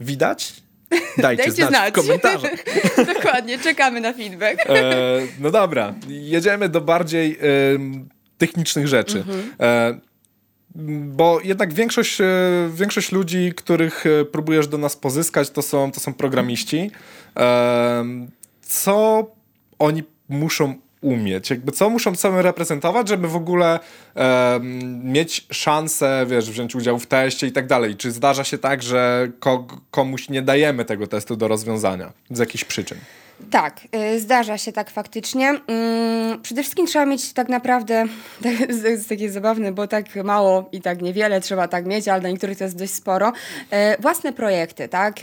[0.00, 0.52] Widać?
[0.90, 2.64] Dajcie, Dajcie znać, znać, w komentarzach.
[3.14, 4.66] Dokładnie, czekamy na feedback.
[4.66, 4.92] E,
[5.40, 7.36] no dobra, jedziemy do bardziej e,
[8.38, 9.18] technicznych rzeczy.
[9.18, 9.52] Mhm.
[9.60, 10.09] E,
[10.74, 12.24] bo jednak większość, e,
[12.74, 16.90] większość ludzi, których e, próbujesz do nas pozyskać, to są, to są programiści.
[18.62, 19.26] Co
[19.78, 21.50] oni muszą umieć?
[21.50, 23.80] Jakby co muszą sobie reprezentować, żeby w ogóle
[25.04, 27.96] mieć szansę, wiesz, wziąć udział w teście i tak dalej?
[27.96, 32.64] Czy zdarza się tak, że ko komuś nie dajemy tego testu do rozwiązania z jakichś
[32.64, 32.98] przyczyn?
[33.50, 33.80] Tak,
[34.14, 35.48] y, zdarza się tak faktycznie.
[35.48, 38.04] Mm, przede wszystkim trzeba mieć tak naprawdę,
[38.42, 42.30] tak, jest takie zabawne, bo tak mało i tak niewiele trzeba tak mieć, ale dla
[42.30, 43.28] niektórych to jest dość sporo.
[43.28, 45.20] Y, własne projekty, tak?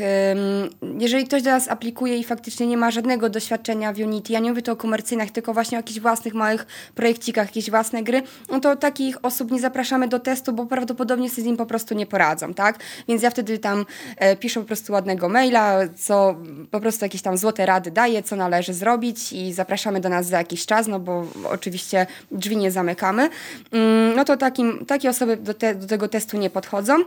[0.99, 4.49] Jeżeli ktoś do nas aplikuje i faktycznie nie ma żadnego doświadczenia w Unity, ja nie
[4.49, 8.60] mówię to o komercyjnych, tylko właśnie o jakichś własnych małych projekcikach, jakieś własne gry, no
[8.60, 12.06] to takich osób nie zapraszamy do testu, bo prawdopodobnie sobie z nim po prostu nie
[12.06, 12.80] poradzą, tak?
[13.08, 13.86] Więc ja wtedy tam
[14.17, 16.36] e, piszę po prostu ładnego maila, co
[16.71, 20.38] po prostu jakieś tam złote rady daję, co należy zrobić i zapraszamy do nas za
[20.38, 23.30] jakiś czas, no bo oczywiście drzwi nie zamykamy,
[23.72, 27.04] mm, no to takim, takie osoby do, te, do tego testu nie podchodzą.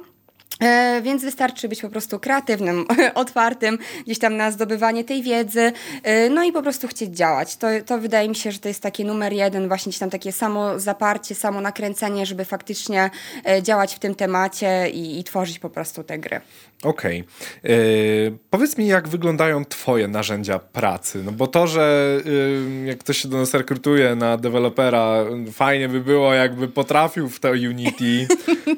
[0.63, 6.31] E, więc wystarczy być po prostu kreatywnym, otwartym gdzieś tam na zdobywanie tej wiedzy, e,
[6.31, 7.57] no i po prostu chcieć działać.
[7.57, 10.79] To, to wydaje mi się, że to jest takie numer jeden, właśnie tam takie samo
[10.79, 13.11] zaparcie, samo nakręcenie, żeby faktycznie
[13.47, 16.41] e, działać w tym temacie i, i tworzyć po prostu te gry.
[16.83, 17.25] Okej.
[17.65, 18.39] Okay.
[18.51, 21.23] powiedz mi, jak wyglądają Twoje narzędzia pracy?
[21.25, 26.01] No bo to, że yy, jak ktoś się do nas rekrutuje na dewelopera, fajnie by
[26.01, 28.29] było, jakby potrafił w to Unity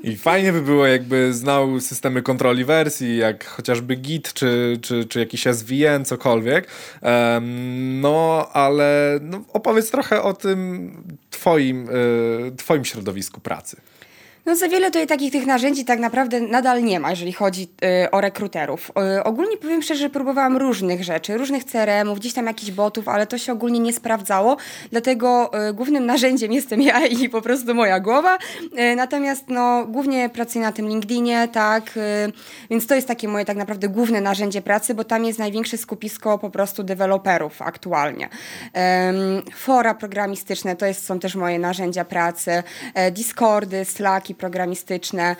[0.02, 5.18] i fajnie by było, jakby znał systemy kontroli wersji, jak chociażby Git czy, czy, czy
[5.18, 6.68] jakiś SVN, cokolwiek.
[8.00, 10.92] no, ale no, opowiedz trochę o tym
[11.30, 13.76] Twoim, yy, twoim środowisku pracy.
[14.46, 17.68] No za wiele tutaj takich tych narzędzi tak naprawdę nadal nie ma, jeżeli chodzi
[18.04, 18.90] y, o rekruterów.
[19.18, 23.26] Y, ogólnie powiem szczerze, że próbowałam różnych rzeczy, różnych CRM-ów, gdzieś tam jakichś botów, ale
[23.26, 24.56] to się ogólnie nie sprawdzało,
[24.90, 28.38] dlatego y, głównym narzędziem jestem ja i po prostu moja głowa.
[28.92, 32.32] Y, natomiast no, głównie pracuję na tym LinkedInie, tak, y,
[32.70, 36.38] więc to jest takie moje tak naprawdę główne narzędzie pracy, bo tam jest największe skupisko
[36.38, 38.28] po prostu deweloperów aktualnie.
[39.54, 42.62] fora programistyczne to jest, są też moje narzędzia pracy,
[42.94, 45.36] e, Discordy, Slacki, programistyczne.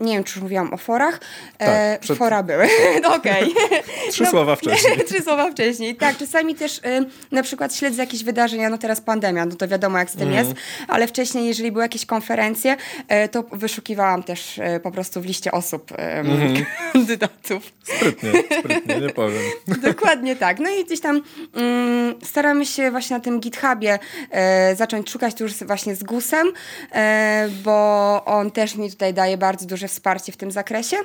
[0.00, 1.20] nie wiem, czy już mówiłam o forach.
[1.58, 2.18] E, tak, przed...
[2.18, 2.68] Fora były.
[3.02, 3.54] No, okej.
[4.12, 5.04] Trzy no, słowa wcześniej.
[5.08, 5.96] Trzy słowa wcześniej.
[5.96, 6.80] Tak, czasami też
[7.32, 10.34] na przykład śledzę jakieś wydarzenia, no teraz pandemia, no to wiadomo jak z tym mm.
[10.34, 10.52] jest,
[10.88, 12.76] ale wcześniej, jeżeli były jakieś konferencje,
[13.08, 16.64] e, to wyszukiwałam też e, po prostu w liście osób mm.
[16.92, 17.72] kandydatów.
[17.82, 19.42] Sprytnie, sprytnie, nie powiem.
[19.82, 20.58] Dokładnie tak.
[20.58, 21.22] No i gdzieś tam
[21.54, 23.98] mm, staramy się właśnie na tym GitHubie
[24.30, 26.52] e, zacząć szukać tu już właśnie z GUSem,
[26.92, 30.96] e, bo bo on też mi tutaj daje bardzo duże wsparcie w tym zakresie.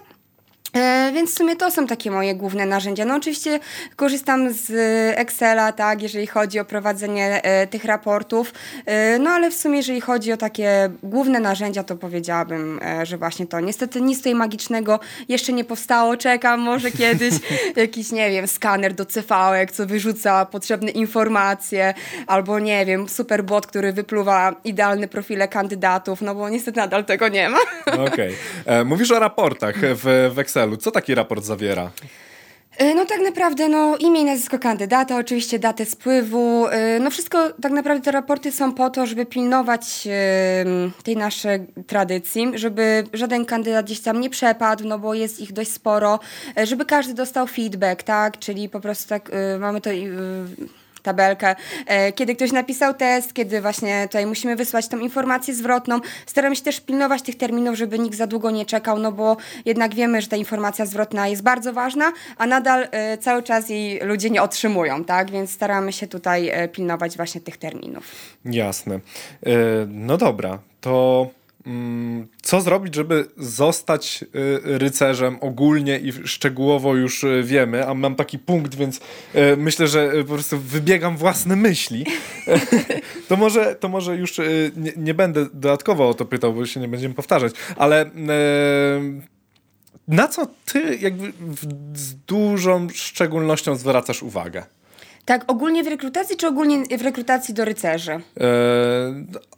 [0.75, 3.05] E, więc w sumie to są takie moje główne narzędzia.
[3.05, 3.59] No oczywiście
[3.95, 4.71] korzystam z
[5.17, 8.53] Excela, tak, jeżeli chodzi o prowadzenie e, tych raportów,
[8.85, 13.47] e, no ale w sumie jeżeli chodzi o takie główne narzędzia, to powiedziałabym, że właśnie
[13.47, 13.59] to.
[13.59, 17.33] Niestety nic tutaj magicznego jeszcze nie powstało, czekam może kiedyś
[17.75, 19.25] jakiś, nie wiem, skaner do cv
[19.71, 21.93] co wyrzuca potrzebne informacje,
[22.27, 27.27] albo nie wiem, super bot, który wypluwa idealne profile kandydatów, no bo niestety nadal tego
[27.27, 27.57] nie ma.
[27.85, 28.35] Okej.
[28.65, 28.85] Okay.
[28.85, 30.64] Mówisz o raportach w, w Excelu.
[30.79, 31.91] Co taki raport zawiera?
[32.77, 37.49] E, no tak naprawdę, no imię i nazwisko kandydata, oczywiście datę spływu, e, no wszystko,
[37.61, 40.07] tak naprawdę te raporty są po to, żeby pilnować
[41.03, 45.71] tej naszej tradycji, żeby żaden kandydat gdzieś tam nie przepadł, no bo jest ich dość
[45.71, 46.19] sporo,
[46.57, 49.89] e, żeby każdy dostał feedback, tak, czyli po prostu tak mamy to
[51.05, 55.99] tabelkę, e, kiedy ktoś napisał test, kiedy właśnie tutaj musimy wysłać tą informację zwrotną.
[56.25, 59.95] Staramy się też pilnować tych terminów, żeby nikt za długo nie czekał, no bo jednak
[59.95, 64.29] wiemy, że ta informacja zwrotna jest bardzo ważna, a nadal e, cały czas jej ludzie
[64.29, 65.31] nie otrzymują, tak?
[65.31, 68.11] Więc staramy się tutaj e, pilnować właśnie tych terminów.
[68.45, 68.99] Jasne.
[69.87, 71.27] No dobra, to
[72.41, 74.27] co zrobić, żeby zostać y,
[74.63, 80.11] rycerzem ogólnie i szczegółowo już y, wiemy, a mam taki punkt, więc y, myślę, że
[80.27, 82.05] po prostu wybiegam własne myśli.
[83.29, 84.37] to, może, to może już
[84.75, 88.11] nie, nie, będę dodatkowo o to pytał, bo się nie będziemy powtarzać, ale
[90.07, 91.33] na co ty jakby
[91.93, 94.63] z dużą szczególnością zwracasz uwagę?
[95.25, 98.11] Tak, ogólnie w rekrutacji, czy ogólnie w rekrutacji do rycerzy?
[98.11, 98.21] Eee,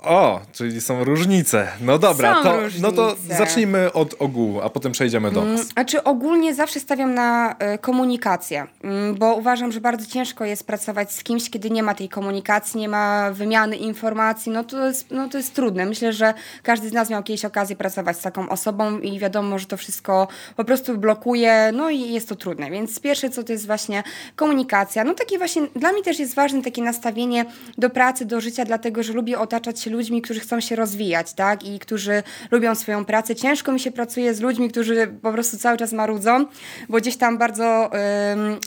[0.03, 1.67] o, czyli są różnice.
[1.81, 2.87] No dobra, są to, różnice.
[2.87, 5.67] no to zacznijmy od ogółu, a potem przejdziemy do nas.
[5.75, 10.67] Mm, czy ogólnie zawsze stawiam na y, komunikację, mm, bo uważam, że bardzo ciężko jest
[10.67, 15.11] pracować z kimś, kiedy nie ma tej komunikacji, nie ma wymiany informacji, no to jest,
[15.11, 15.85] no to jest trudne.
[15.85, 19.65] Myślę, że każdy z nas miał kiedyś okazję pracować z taką osobą i wiadomo, że
[19.65, 22.71] to wszystko po prostu blokuje, no i jest to trudne.
[22.71, 24.03] Więc pierwsze co to jest właśnie
[24.35, 27.45] komunikacja, no takie właśnie właśnie dla mnie też jest ważne takie nastawienie
[27.77, 31.63] do pracy, do życia, dlatego że lubię otaczać się ludźmi, którzy chcą się rozwijać, tak?
[31.63, 33.35] I którzy lubią swoją pracę.
[33.35, 36.45] Ciężko mi się pracuje z ludźmi, którzy po prostu cały czas marudzą,
[36.89, 37.91] bo gdzieś tam bardzo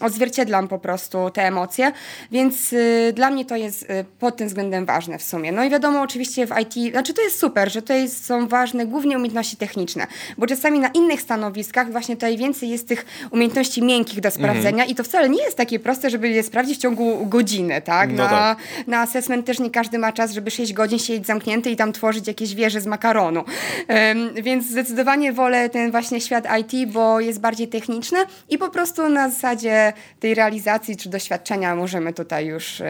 [0.01, 1.93] odzwierciedlam po prostu te emocje,
[2.33, 5.53] więc y, dla mnie to jest y, pod tym względem ważne w sumie.
[5.53, 9.17] No i wiadomo, oczywiście w IT, znaczy to jest super, że tutaj są ważne głównie
[9.17, 10.07] umiejętności techniczne,
[10.39, 14.91] bo czasami na innych stanowiskach właśnie tutaj więcej jest tych umiejętności miękkich do sprawdzenia mhm.
[14.91, 18.11] i to wcale nie jest takie proste, żeby je sprawdzić ciągu godziny, tak?
[18.11, 18.59] No na, tak.
[18.87, 22.27] na assessment też nie każdy ma czas, żeby 6 godzin siedzieć zamknięty i tam tworzyć
[22.27, 23.45] jakieś wieże z makaronu.
[23.89, 29.09] Um, więc zdecydowanie wolę ten właśnie świat IT, bo jest bardziej techniczny i po prostu
[29.09, 32.83] na zasadzie tej realizacji czy doświadczenia możemy tutaj już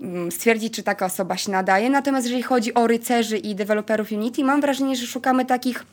[0.00, 1.90] um, stwierdzić, czy taka osoba się nadaje.
[1.90, 5.84] Natomiast jeżeli chodzi o rycerzy i deweloperów Unity, mam wrażenie, że szukamy takich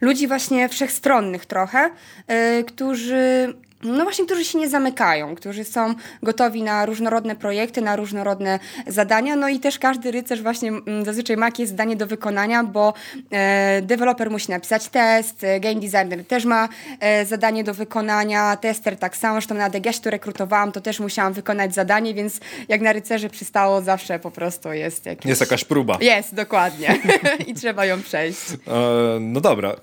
[0.00, 1.90] ludzi właśnie wszechstronnych trochę,
[2.28, 7.96] yy, którzy no właśnie, którzy się nie zamykają, którzy są gotowi na różnorodne projekty, na
[7.96, 12.64] różnorodne zadania, no i też każdy rycerz właśnie mm, zazwyczaj ma jakieś zadanie do wykonania,
[12.64, 12.94] bo
[13.30, 16.68] e, deweloper musi napisać test, e, game designer też ma
[17.00, 21.32] e, zadanie do wykonania, tester tak samo, zresztą na DGS, który rekrutowałam, to też musiałam
[21.32, 25.26] wykonać zadanie, więc jak na rycerzy przystało, zawsze po prostu jest jakiś...
[25.26, 25.98] Jest jakaś próba.
[26.00, 26.98] Jest, dokładnie.
[27.46, 28.40] I trzeba ją przejść.
[28.68, 29.74] E, no dobra.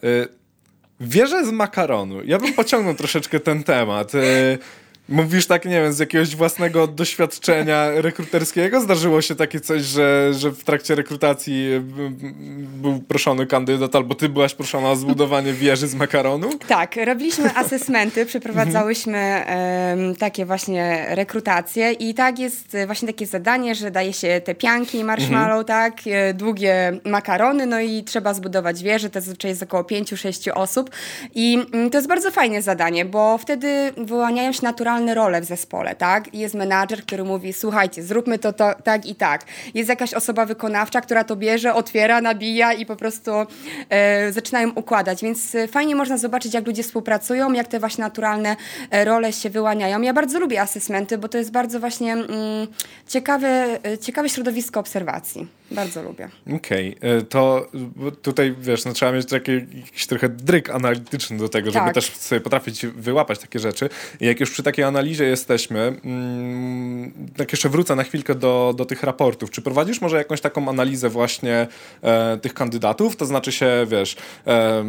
[0.99, 2.23] Wierzę z makaronu.
[2.23, 4.11] Ja bym pociągnął troszeczkę ten temat.
[5.09, 8.81] E, Mówisz tak, nie wiem, z jakiegoś własnego doświadczenia rekruterskiego?
[8.81, 11.69] Zdarzyło się takie coś, że, że w trakcie rekrutacji
[12.65, 16.49] był proszony kandydat, albo ty byłaś proszona o zbudowanie wieży z makaronu?
[16.67, 23.91] Tak, robiliśmy asesmenty, przeprowadzałyśmy um, takie właśnie rekrutacje i tak jest właśnie takie zadanie, że
[23.91, 25.65] daje się te pianki marshmallow, mhm.
[25.65, 30.89] tak, e, długie makarony, no i trzeba zbudować wieżę, to zazwyczaj jest około 5-6 osób
[31.35, 34.59] i mm, to jest bardzo fajne zadanie, bo wtedy wyłaniają się
[34.95, 36.33] naturalne role w zespole, tak?
[36.33, 39.45] Jest menadżer, który mówi, słuchajcie, zróbmy to, to tak i tak.
[39.73, 43.31] Jest jakaś osoba wykonawcza, która to bierze, otwiera, nabija i po prostu
[43.89, 45.21] e, zaczynają układać.
[45.21, 48.55] Więc e, fajnie można zobaczyć, jak ludzie współpracują, jak te właśnie naturalne
[48.91, 50.01] e, role się wyłaniają.
[50.01, 52.27] Ja bardzo lubię asesmenty, bo to jest bardzo właśnie mm,
[53.07, 55.47] ciekawe, e, ciekawe środowisko obserwacji.
[55.71, 56.29] Bardzo lubię.
[56.55, 57.23] Okej, okay.
[57.29, 57.67] to
[58.21, 61.93] tutaj wiesz, no, trzeba mieć taki, jakiś trochę dryk analityczny do tego, żeby tak.
[61.93, 63.89] też sobie potrafić wyłapać takie rzeczy.
[64.19, 68.85] I jak już przy takiej analizie jesteśmy, mm, tak jeszcze wrócę na chwilkę do, do
[68.85, 69.51] tych raportów.
[69.51, 71.67] Czy prowadzisz może jakąś taką analizę właśnie
[72.01, 73.15] e, tych kandydatów?
[73.15, 74.15] To znaczy się, wiesz,
[74.47, 74.85] e,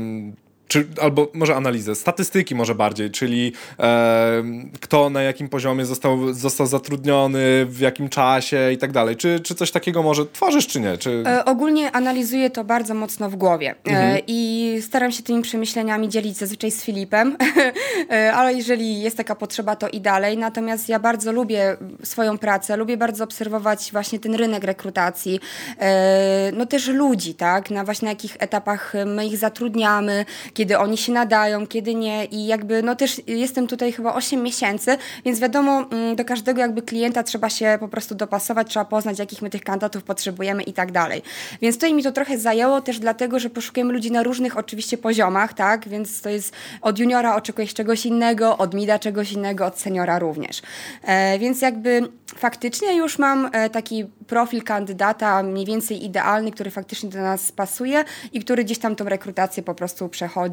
[0.69, 4.43] czy, albo może analizę, statystyki może bardziej, czyli e,
[4.81, 9.17] kto na jakim poziomie został, został zatrudniony, w jakim czasie i tak dalej.
[9.17, 10.99] Czy, czy coś takiego może tworzysz, czy nie?
[10.99, 11.25] Czy...
[11.27, 14.21] E, ogólnie analizuję to bardzo mocno w głowie e, mhm.
[14.27, 17.37] i staram się tymi przemyśleniami dzielić zazwyczaj z Filipem,
[18.11, 20.39] e, ale jeżeli jest taka potrzeba, to i dalej.
[20.39, 25.41] Natomiast ja bardzo lubię swoją pracę, lubię bardzo obserwować właśnie ten rynek rekrutacji,
[25.81, 30.25] e, no też ludzi, tak, na właśnie jakich etapach my ich zatrudniamy,
[30.57, 34.99] kiedy oni się nadają, kiedy nie i jakby no też jestem tutaj chyba 8 miesięcy,
[35.25, 39.43] więc wiadomo mm, do każdego jakby klienta trzeba się po prostu dopasować, trzeba poznać jakich
[39.43, 41.23] my tych kandydatów potrzebujemy i tak dalej.
[41.63, 45.55] Więc tutaj mi to trochę zajęło też dlatego, że poszukujemy ludzi na różnych oczywiście poziomach,
[45.55, 50.19] tak, więc to jest od juniora oczekujesz czegoś innego, od mida czegoś innego, od seniora
[50.19, 50.63] również.
[51.03, 57.11] E, więc jakby faktycznie już mam e, taki profil kandydata mniej więcej idealny, który faktycznie
[57.11, 60.46] do nas pasuje i który gdzieś tam tą rekrutację po prostu przechodzi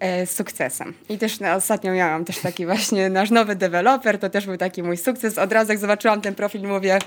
[0.00, 0.94] e, z sukcesem.
[1.08, 4.82] I też na, ostatnio miałam też taki właśnie nasz nowy deweloper, to też był taki
[4.82, 5.38] mój sukces.
[5.38, 6.98] Od razu jak zobaczyłam ten profil, mówię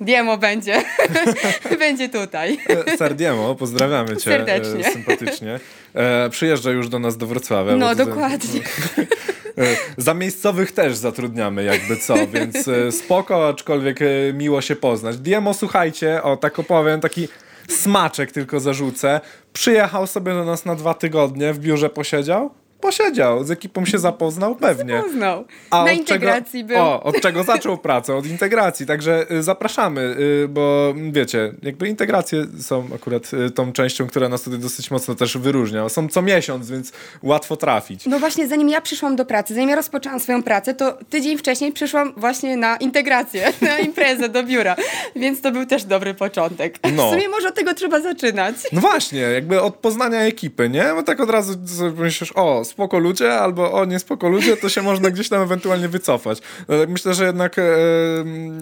[0.00, 0.82] Diemo będzie,
[1.78, 2.58] będzie tutaj.
[2.88, 4.84] E, Sar Diemo, pozdrawiamy cię Serdecznie.
[4.84, 5.60] sympatycznie.
[5.94, 7.76] E, przyjeżdża już do nas do Wrocławia.
[7.76, 8.60] No, dokładnie.
[9.96, 15.16] Za miejscowych też zatrudniamy jakby co, więc e, spoko, aczkolwiek e, miło się poznać.
[15.16, 17.28] Diemo, słuchajcie, o tak opowiem, taki
[17.68, 19.20] smaczek tylko zarzucę.
[19.52, 22.50] Przyjechał sobie do nas na dwa tygodnie, w biurze posiedział,
[22.86, 24.96] posiedział, z ekipą się zapoznał, pewnie.
[24.96, 25.44] Zapoznał.
[25.70, 26.78] A Na integracji czego, był.
[26.78, 28.14] O, od czego zaczął pracę?
[28.14, 34.06] Od integracji, także y, zapraszamy, y, bo wiecie, jakby integracje są akurat y, tą częścią,
[34.06, 35.88] która nas tutaj dosyć mocno też wyróżnia.
[35.88, 38.06] Są co miesiąc, więc łatwo trafić.
[38.06, 41.72] No właśnie, zanim ja przyszłam do pracy, zanim ja rozpoczęłam swoją pracę, to tydzień wcześniej
[41.72, 44.76] przyszłam właśnie na integrację, na imprezę do biura,
[45.16, 46.78] więc to był też dobry początek.
[46.92, 47.08] No.
[47.08, 48.56] W sumie może od tego trzeba zaczynać.
[48.72, 50.84] No właśnie, jakby od poznania ekipy, nie?
[50.94, 51.52] Bo tak od razu
[51.96, 55.88] myślisz, o, spoko ludzie, albo o nie spoko ludzie, to się można gdzieś tam ewentualnie
[55.88, 56.38] wycofać.
[56.68, 57.62] No, tak myślę, że jednak e,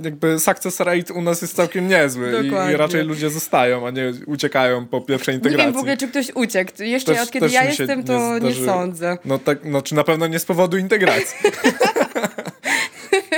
[0.04, 4.12] jakby success rate u nas jest całkiem niezły i, i, raczej ludzie zostają, a nie
[4.26, 5.58] uciekają po pierwszej integracji.
[5.58, 6.82] Nie wiem w ogóle, czy ktoś uciekł.
[6.82, 9.18] Jeszcze też, od kiedy ja jestem, to nie, nie sądzę.
[9.24, 11.36] No tak, no czy na pewno nie z powodu integracji.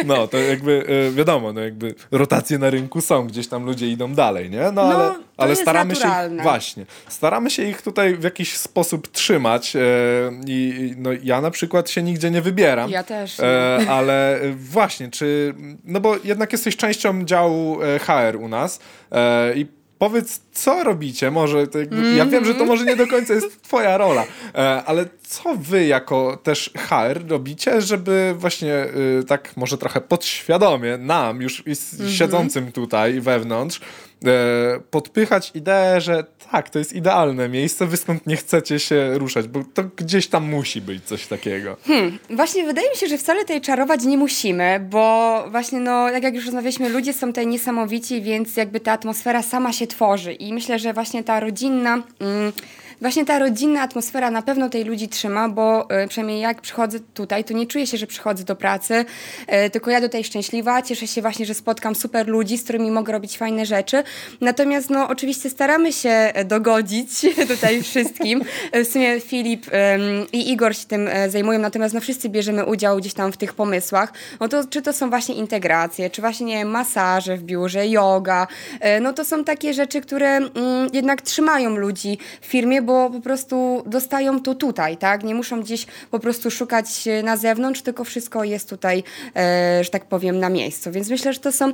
[0.05, 4.15] No, to jakby e, wiadomo, no jakby rotacje na rynku są, gdzieś tam ludzie idą
[4.15, 4.63] dalej, nie?
[4.63, 6.31] No, no ale, ale staramy naturalne.
[6.31, 9.81] się ich, właśnie, staramy się ich tutaj w jakiś sposób trzymać e,
[10.47, 12.91] i no ja na przykład się nigdzie nie wybieram.
[12.91, 13.41] Ja też.
[13.41, 15.55] E, ale właśnie, czy,
[15.85, 18.81] no bo jednak jesteś częścią działu HR u nas
[19.55, 19.67] i
[19.99, 21.31] powiedz, co robicie?
[21.31, 22.17] Może to, mm -hmm.
[22.17, 25.87] ja wiem, że to może nie do końca jest twoja rola, e, ale co wy
[25.87, 28.75] jako też HR robicie, żeby właśnie
[29.21, 32.17] y, tak może trochę podświadomie nam, już mm -hmm.
[32.19, 33.81] siedzącym tutaj wewnątrz,
[34.91, 39.65] podpychać ideę, że tak, to jest idealne miejsce, wy stąd nie chcecie się ruszać, bo
[39.75, 41.77] to gdzieś tam musi być coś takiego.
[41.87, 46.23] Hmm, właśnie wydaje mi się, że wcale tej czarować nie musimy, bo właśnie no, jak,
[46.23, 50.53] jak już rozmawialiśmy, ludzie są tutaj niesamowici, więc jakby ta atmosfera sama się tworzy i
[50.53, 52.03] myślę, że właśnie ta rodzinna...
[52.21, 52.53] Mm,
[53.01, 57.45] Właśnie ta rodzinna atmosfera na pewno tej ludzi trzyma, bo y, przynajmniej jak przychodzę tutaj,
[57.45, 59.05] to nie czuję się, że przychodzę do pracy,
[59.67, 63.13] y, tylko ja tutaj szczęśliwa, cieszę się właśnie, że spotkam super ludzi, z którymi mogę
[63.13, 64.03] robić fajne rzeczy.
[64.41, 67.11] Natomiast no oczywiście staramy się e, dogodzić
[67.49, 68.43] tutaj wszystkim.
[68.73, 69.67] E, w sumie Filip
[70.33, 73.55] i Igor się tym e, zajmują, natomiast no wszyscy bierzemy udział gdzieś tam w tych
[73.55, 74.13] pomysłach.
[74.41, 78.47] No to czy to są właśnie integracje, czy właśnie masaże w biurze, yoga,
[79.01, 80.53] no to są takie rzeczy, które mm,
[80.93, 85.25] jednak trzymają ludzi w firmie, bo po prostu dostają to tutaj, tak?
[85.25, 89.03] Nie muszą gdzieś po prostu szukać na zewnątrz, tylko wszystko jest tutaj,
[89.81, 90.91] że tak powiem, na miejscu.
[90.91, 91.73] Więc myślę, że to są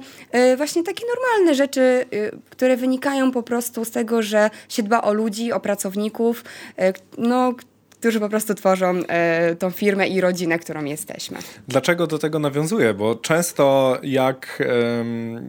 [0.57, 2.05] właśnie takie normalne rzeczy,
[2.51, 6.45] które wynikają po prostu z tego, że się dba o ludzi, o pracowników,
[6.79, 7.55] e, no,
[8.03, 11.39] którzy po prostu tworzą e, tą firmę i rodzinę, którą jesteśmy.
[11.69, 12.95] Dlaczego do tego nawiązuję?
[12.95, 14.63] Bo często jak,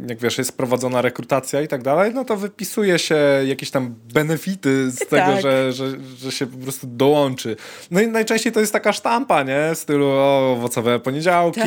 [0.07, 4.91] jak wiesz, jest prowadzona rekrutacja i tak dalej, no to wypisuje się jakieś tam benefity
[4.91, 5.41] z tego, tak.
[5.41, 5.85] że, że,
[6.17, 7.55] że się po prostu dołączy.
[7.91, 9.71] No i najczęściej to jest taka sztampa, nie?
[9.75, 11.61] W stylu o, owocowe poniedziałki,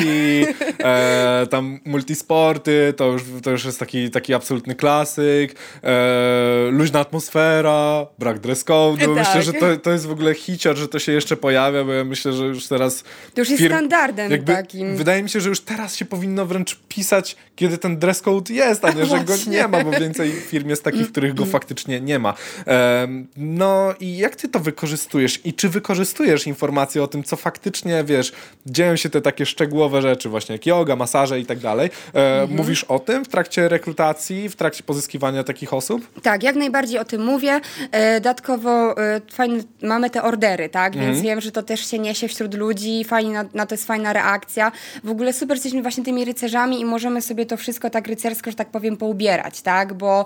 [0.59, 0.73] tak.
[0.79, 8.05] e, tam multisporty, to już, to już jest taki, taki absolutny klasyk, e, luźna atmosfera,
[8.19, 9.15] brak dress code'u.
[9.15, 9.27] Tak.
[9.27, 12.03] Myślę, że to, to jest w ogóle hicior że to się jeszcze pojawia, bo ja
[12.03, 13.03] myślę, że już teraz...
[13.33, 14.97] To już jest firm, standardem jakby, takim.
[14.97, 18.85] Wydaje mi się, że już teraz się powinno wręcz pisać, kiedy ten dress code jest,
[18.85, 22.19] a nie, że go nie ma, bo więcej firm jest takich, których go faktycznie nie
[22.19, 22.33] ma.
[22.65, 25.45] Um, no i jak ty to wykorzystujesz?
[25.45, 28.31] I czy wykorzystujesz informacje o tym, co faktycznie, wiesz,
[28.65, 31.89] dzieją się te takie szczegółowe rzeczy, właśnie jak yoga, masaże i tak dalej.
[32.13, 32.57] E, mhm.
[32.57, 36.21] Mówisz o tym w trakcie rekrutacji, w trakcie pozyskiwania takich osób?
[36.21, 37.61] Tak, jak najbardziej o tym mówię.
[37.91, 40.93] E, dodatkowo e, fajne, mamy te ordery, tak?
[40.93, 41.23] Więc mhm.
[41.23, 44.71] wiem, że to też się niesie wśród ludzi, fajnie na, na, to jest fajna reakcja.
[45.03, 48.57] W ogóle super jesteśmy właśnie tymi rycerzami i możemy sobie to wszystko tak rycersko, że
[48.57, 49.93] tak powiem, poubierać, tak?
[49.93, 50.25] Bo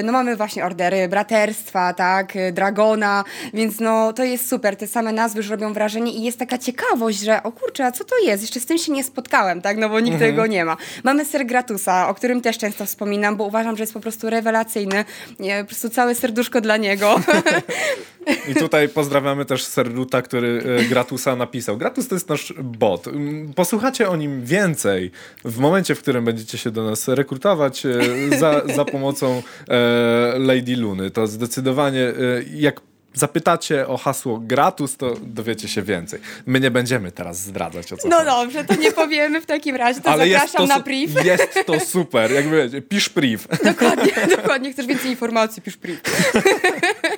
[0.00, 2.36] y, no mamy właśnie ordery braterstwa, tak?
[2.36, 3.24] Y, Dragona,
[3.54, 4.76] więc no to jest super.
[4.76, 8.04] Te same nazwy już robią wrażenie i jest taka ciekawość, że o kurczę, a co
[8.04, 8.42] to jest?
[8.42, 9.76] Jeszcze z tym się nie spotkałem, tak?
[9.76, 10.30] No bo nikt mhm.
[10.30, 10.76] tego nie ma.
[11.04, 15.04] Mamy ser Gratusa, o którym też często wspominam, bo uważam, że jest po prostu rewelacyjny.
[15.38, 17.20] Nie, po prostu całe serduszko dla niego.
[18.48, 21.76] I tutaj pozdrawiamy też Serruta, który e, Gratusa napisał.
[21.76, 23.08] Gratus to jest nasz bot.
[23.08, 25.10] Mm, posłuchacie o nim więcej
[25.44, 27.98] w momencie, w którym będziecie się do nas rekrutować e,
[28.38, 31.10] za, za pomocą e, Lady Luny.
[31.10, 32.12] To zdecydowanie
[32.54, 32.80] jak
[33.14, 36.20] zapytacie o hasło gratus, to dowiecie się więcej.
[36.46, 38.30] My nie będziemy teraz zdradzać o co No chodzi.
[38.30, 41.24] dobrze, to nie powiemy w takim razie, to Ale zapraszam to, na brief.
[41.24, 43.48] Jest to super, jakby wiecie, pisz brief.
[43.64, 46.00] Dokładnie, dokładnie, chcesz więcej informacji, pisz brief.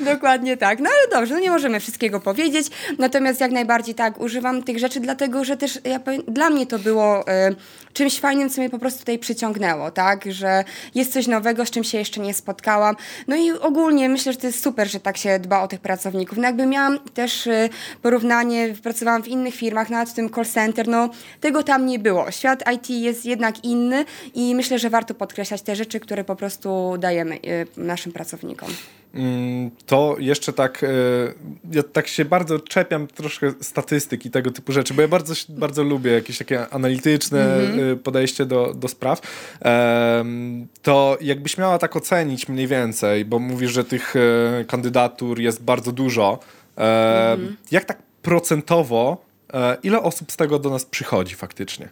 [0.00, 0.78] Dokładnie tak.
[0.78, 2.66] No ale dobrze, no nie możemy wszystkiego powiedzieć,
[2.98, 6.78] natomiast jak najbardziej tak, używam tych rzeczy, dlatego że też ja powiem, dla mnie to
[6.78, 7.56] było y,
[7.92, 11.84] czymś fajnym, co mnie po prostu tutaj przyciągnęło, tak, że jest coś nowego, z czym
[11.84, 12.96] się jeszcze nie spotkałam.
[13.28, 16.38] No i ogólnie myślę, że to jest super, że tak się dba o tych pracowników.
[16.38, 17.68] No jakby miałam też y,
[18.02, 22.30] porównanie, pracowałam w innych firmach, nawet w tym call center, no tego tam nie było.
[22.30, 26.94] Świat IT jest jednak inny i myślę, że warto podkreślać te rzeczy, które po prostu
[26.98, 28.68] dajemy y, naszym pracownikom.
[29.14, 30.88] Mm, to jeszcze tak, e,
[31.72, 35.82] ja tak się bardzo czepiam troszkę statystyk i tego typu rzeczy, bo ja bardzo, bardzo
[35.82, 37.96] lubię jakieś takie analityczne mm-hmm.
[37.96, 39.20] podejście do, do spraw.
[40.82, 45.92] To jakbyś miała tak ocenić mniej więcej, bo mówisz, że tych e, kandydatur jest bardzo
[45.92, 46.38] dużo.
[46.76, 47.52] Mm-hmm.
[47.70, 49.24] Jak tak procentowo,
[49.82, 51.88] ile osób z tego do nas przychodzi faktycznie?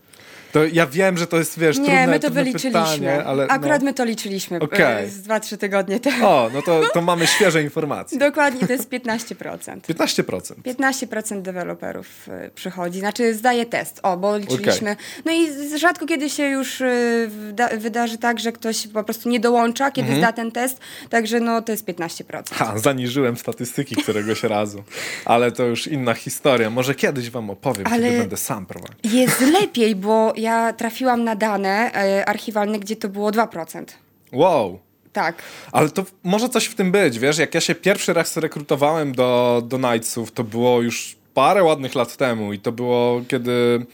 [0.53, 2.81] To ja wiem, że to jest, wiesz, Nie, trudne, my to wyliczyliśmy.
[2.81, 3.85] Pytanie, ale Akurat no.
[3.85, 5.09] my to liczyliśmy okay.
[5.09, 6.27] z 2-3 tygodnie temu.
[6.27, 8.19] O, no to, to mamy świeże informacje.
[8.29, 9.81] Dokładnie, to jest 15%.
[9.81, 10.55] 15%?
[10.65, 14.93] 15% deweloperów y, przychodzi, znaczy zdaje test, o, bo liczyliśmy.
[14.93, 15.05] Okay.
[15.25, 17.31] No i rzadko kiedy się już y,
[17.79, 20.25] wydarzy tak, że ktoś po prostu nie dołącza, kiedy mhm.
[20.25, 20.81] zda ten test,
[21.11, 22.43] także no to jest 15%.
[22.53, 24.83] Ha, zaniżyłem statystyki któregoś razu,
[25.25, 26.71] ale to już inna historia.
[26.71, 28.97] Może kiedyś wam opowiem, ale kiedy będę sam prowadził.
[29.05, 33.85] Jest lepiej, bo ja trafiłam na dane e, archiwalne, gdzie to było 2%.
[34.33, 34.79] Wow.
[35.13, 35.43] Tak.
[35.73, 37.39] Ale to może coś w tym być, wiesz?
[37.39, 42.17] Jak ja się pierwszy raz rekrutowałem do, do Knightsów, to było już parę ładnych lat
[42.17, 43.87] temu i to było kiedy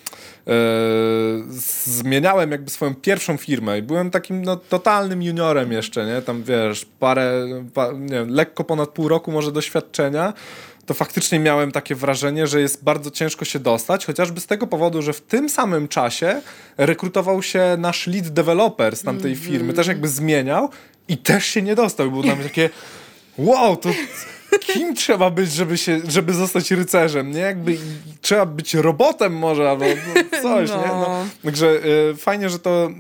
[0.47, 0.53] e,
[1.49, 6.23] zmieniałem jakby swoją pierwszą firmę i byłem takim no, totalnym juniorem jeszcze, nie?
[6.23, 10.33] Tam wiesz, parę, pa, nie wiem, lekko ponad pół roku może doświadczenia
[10.87, 15.03] to faktycznie miałem takie wrażenie, że jest bardzo ciężko się dostać, chociażby z tego powodu,
[15.03, 16.43] że w tym samym czasie
[16.77, 19.47] rekrutował się nasz lead developer z tamtej mm -hmm.
[19.47, 20.71] firmy, też jakby zmieniał
[21.09, 22.11] i też się nie dostał.
[22.11, 22.71] Było tam takie
[23.39, 23.91] wow, to
[24.59, 27.41] kim trzeba być, żeby, się, żeby zostać rycerzem, nie?
[27.41, 27.77] Jakby
[28.21, 30.77] trzeba być robotem może, albo no, coś, no.
[30.77, 30.87] nie?
[30.87, 31.81] No, także
[32.11, 32.91] y, fajnie, że to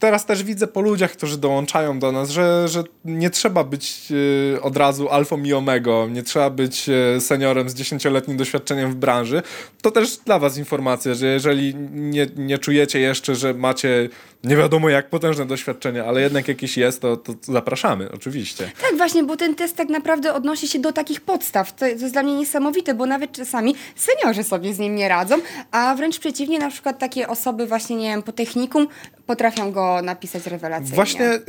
[0.00, 4.62] teraz też widzę po ludziach, którzy dołączają do nas, że, że nie trzeba być y,
[4.62, 9.42] od razu alfą i omego, nie trzeba być y, seniorem z dziesięcioletnim doświadczeniem w branży.
[9.82, 14.08] To też dla was informacja, że jeżeli nie, nie czujecie jeszcze, że macie
[14.44, 18.70] nie wiadomo jak potężne doświadczenie, ale jednak jakieś jest, to, to zapraszamy, oczywiście.
[18.82, 21.72] Tak, właśnie, bo ten test tak naprawdę odnosi się do takich podstaw.
[21.72, 25.36] To, to jest dla mnie niesamowite, bo nawet czasami seniorzy sobie z nim nie radzą,
[25.70, 28.88] a wręcz przeciwnie, na przykład takie osoby właśnie, nie wiem, po technikum
[29.26, 30.94] potrafią go napisać rewelacyjnie.
[30.94, 31.40] Właśnie y,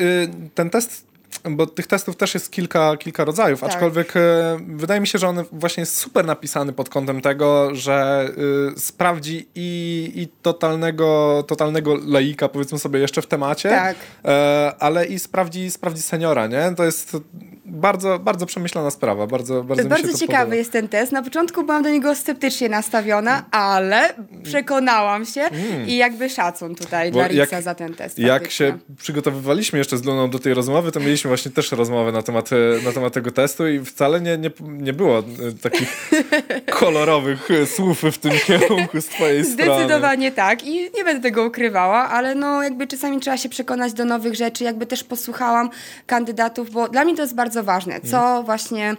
[0.56, 1.15] ten test
[1.50, 3.70] bo tych testów też jest kilka, kilka rodzajów, tak.
[3.70, 4.22] aczkolwiek e,
[4.68, 8.30] wydaje mi się, że on właśnie jest super napisany pod kątem tego, że
[8.76, 13.96] y, sprawdzi i, i totalnego, totalnego laika, powiedzmy sobie, jeszcze w temacie, tak.
[14.26, 16.74] e, ale i sprawdzi, sprawdzi seniora, nie?
[16.78, 17.18] To jest
[17.66, 19.28] bardzo, bardzo przemyślana sprawa.
[19.28, 20.56] Bardzo, bardzo, bardzo ciekawy podoba.
[20.56, 21.12] jest ten test.
[21.12, 24.14] Na początku byłam do niego sceptycznie nastawiona, ale
[24.44, 25.88] przekonałam się mm.
[25.88, 28.20] i jakby szacun tutaj Bo dla Rixa za ten test.
[28.20, 32.24] Jak się przygotowywaliśmy jeszcze z Luną do tej rozmowy, to mieliśmy właśnie też rozmowę na
[32.24, 32.50] temat,
[32.86, 35.24] na temat tego testu i wcale nie, nie, nie było e,
[35.62, 36.12] takich
[36.80, 39.74] kolorowych słów w tym kierunku z twojej strony.
[39.74, 44.06] Zdecydowanie tak i nie będę tego ukrywała, ale no jakby czasami trzeba się przekonać do
[44.06, 45.70] nowych rzeczy, jakby też posłuchałam
[46.06, 48.46] kandydatów, bo dla mnie to jest bardzo ważne, co mm.
[48.46, 48.96] właśnie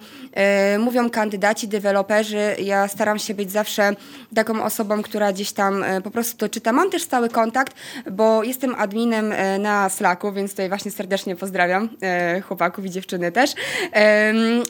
[0.75, 2.57] y, mówią kandydaci, deweloperzy.
[2.59, 3.93] Ja staram się być zawsze
[4.35, 6.73] taką osobą, która gdzieś tam y, po prostu to czyta.
[6.73, 7.77] Mam też stały kontakt,
[8.11, 11.89] bo jestem adminem y, na Slacku, więc tutaj właśnie serdecznie pozdrawiam
[12.49, 13.51] chłopaków i dziewczyny też.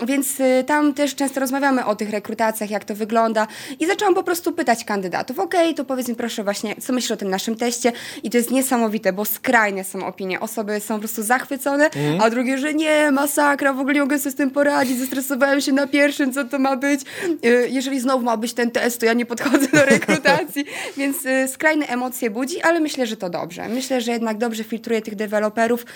[0.06, 3.46] Więc tam też często rozmawiamy o tych rekrutacjach, jak to wygląda
[3.80, 7.16] i zaczęłam po prostu pytać kandydatów, ok, to powiedz mi proszę właśnie, co myślisz o
[7.16, 10.40] tym naszym teście i to jest niesamowite, bo skrajne są opinie.
[10.40, 12.20] Osoby są po prostu zachwycone, mm.
[12.20, 15.72] a drugie, że nie, masakra, w ogóle nie mogę sobie z tym poradzić, zestresowałem się
[15.72, 17.00] na pierwszym, co to ma być.
[17.44, 20.64] Y, jeżeli znowu ma być ten test, to ja nie podchodzę do rekrutacji,
[20.96, 23.68] więc y, skrajne emocje budzi, ale myślę, że to dobrze.
[23.68, 25.86] Myślę, że jednak dobrze filtruje tych deweloperów,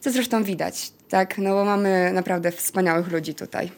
[0.00, 3.70] co zresztą widać, tak, no bo mamy naprawdę wspaniałych ludzi tutaj.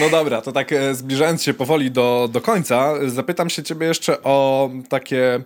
[0.00, 4.22] No dobra, to tak e, zbliżając się powoli do, do końca, zapytam się ciebie jeszcze
[4.22, 5.40] o takie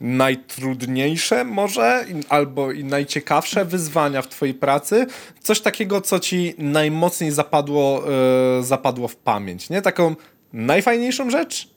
[0.00, 5.06] najtrudniejsze może albo i najciekawsze wyzwania w twojej pracy?
[5.40, 8.02] Coś takiego, co ci najmocniej zapadło,
[8.56, 9.82] yy, zapadło w pamięć, nie?
[9.82, 10.16] Taką
[10.52, 11.68] najfajniejszą rzecz?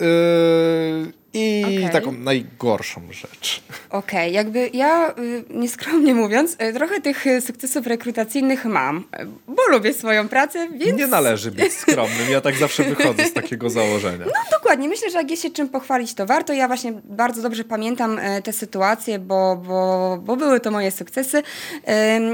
[0.00, 1.90] Yy, i okay.
[1.90, 3.62] taką najgorszą rzecz.
[3.90, 4.30] Okej, okay.
[4.30, 9.04] jakby ja, y, nieskromnie mówiąc, y, trochę tych y, sukcesów rekrutacyjnych mam,
[9.48, 10.98] bo lubię swoją pracę, więc...
[10.98, 14.24] Nie należy być skromnym, ja tak zawsze wychodzę z takiego założenia.
[14.26, 16.52] No dokładnie, myślę, że jak jest się czym pochwalić, to warto.
[16.52, 21.42] Ja właśnie bardzo dobrze pamiętam te sytuacje, bo, bo, bo były to moje sukcesy.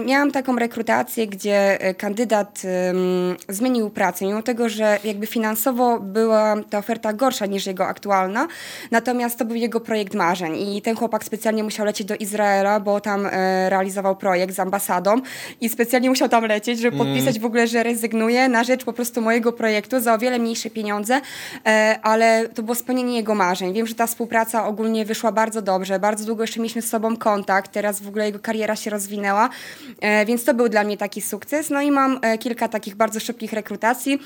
[0.05, 2.63] Miałam taką rekrutację, gdzie kandydat
[3.49, 8.49] zmienił pracę, mimo tego, że jakby finansowo była ta oferta gorsza niż jego aktualna,
[8.91, 13.01] Natomiast to był jego projekt marzeń i ten chłopak specjalnie musiał lecieć do Izraela, bo
[13.01, 15.21] tam e, realizował projekt z ambasadą
[15.61, 17.07] i specjalnie musiał tam lecieć, żeby mm.
[17.07, 20.71] podpisać w ogóle, że rezygnuje na rzecz po prostu mojego projektu za o wiele mniejsze
[20.71, 21.21] pieniądze,
[21.67, 23.73] e, ale to było spełnienie jego marzeń.
[23.73, 27.73] Wiem, że ta współpraca ogólnie wyszła bardzo dobrze, bardzo długo jeszcze mieliśmy z sobą kontakt,
[27.73, 29.49] teraz w ogóle jego kariera się rozwinęła,
[30.01, 31.71] e, więc to był dla mnie taki sukces.
[31.71, 34.19] No i mam kilka takich bardzo szybkich rekrutacji,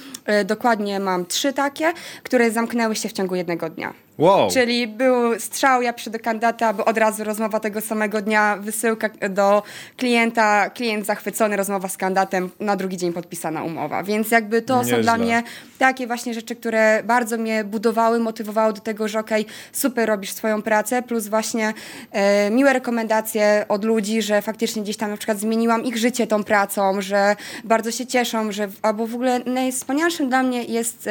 [0.45, 1.93] dokładnie mam trzy takie,
[2.23, 3.95] które zamknęły się w ciągu jednego dnia.
[4.21, 4.51] Wow.
[4.51, 9.09] Czyli był strzał, ja przyszedł do kandydata, bo od razu rozmowa tego samego dnia, wysyłka
[9.31, 9.63] do
[9.97, 14.03] klienta, klient zachwycony, rozmowa z kandydatem, na drugi dzień podpisana umowa.
[14.03, 14.97] Więc jakby to Nieźle.
[14.97, 15.43] są dla mnie
[15.79, 20.33] takie właśnie rzeczy, które bardzo mnie budowały, motywowały do tego, że okej, okay, super robisz
[20.33, 21.75] swoją pracę, plus właśnie
[22.13, 26.45] e, miłe rekomendacje od ludzi, że faktycznie gdzieś tam na przykład zmieniłam ich życie tą
[26.45, 31.09] pracą, że bardzo się cieszą, że albo w ogóle najwspanialszym dla mnie jest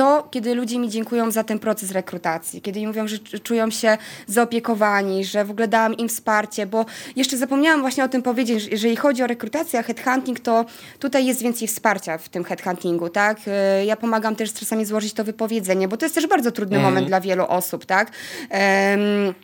[0.00, 2.29] to, kiedy ludzie mi dziękują za ten proces rekrutacji,
[2.62, 7.36] kiedy mi mówią, że czują się zaopiekowani, że w ogóle dałam im wsparcie, bo jeszcze
[7.36, 10.64] zapomniałam właśnie o tym powiedzieć, że jeżeli chodzi o rekrutację, a headhunting, to
[10.98, 13.38] tutaj jest więcej wsparcia w tym headhuntingu, tak?
[13.80, 16.90] Y, ja pomagam też czasami złożyć to wypowiedzenie, bo to jest też bardzo trudny mm.
[16.90, 18.10] moment dla wielu osób, tak?
[18.50, 19.34] Um,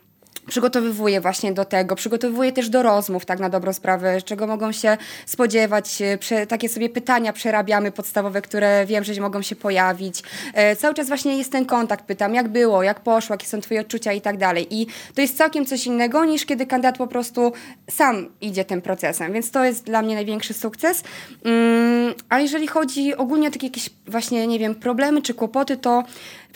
[0.47, 4.97] przygotowywuję właśnie do tego, przygotowuję też do rozmów, tak na dobrą sprawę, czego mogą się
[5.27, 10.23] spodziewać, e, Prze takie sobie pytania przerabiamy podstawowe, które wiem, że mogą się pojawić.
[10.55, 13.81] E, cały czas właśnie jest ten kontakt, pytam, jak było, jak poszło, jakie są twoje
[13.81, 14.75] odczucia i tak dalej.
[14.75, 17.53] I to jest całkiem coś innego niż kiedy kandydat po prostu
[17.91, 21.05] sam idzie tym procesem, więc to jest dla mnie największy sukces.
[21.45, 26.05] Mm, a jeżeli chodzi ogólnie o takie jakieś właśnie, nie wiem, problemy czy kłopoty, to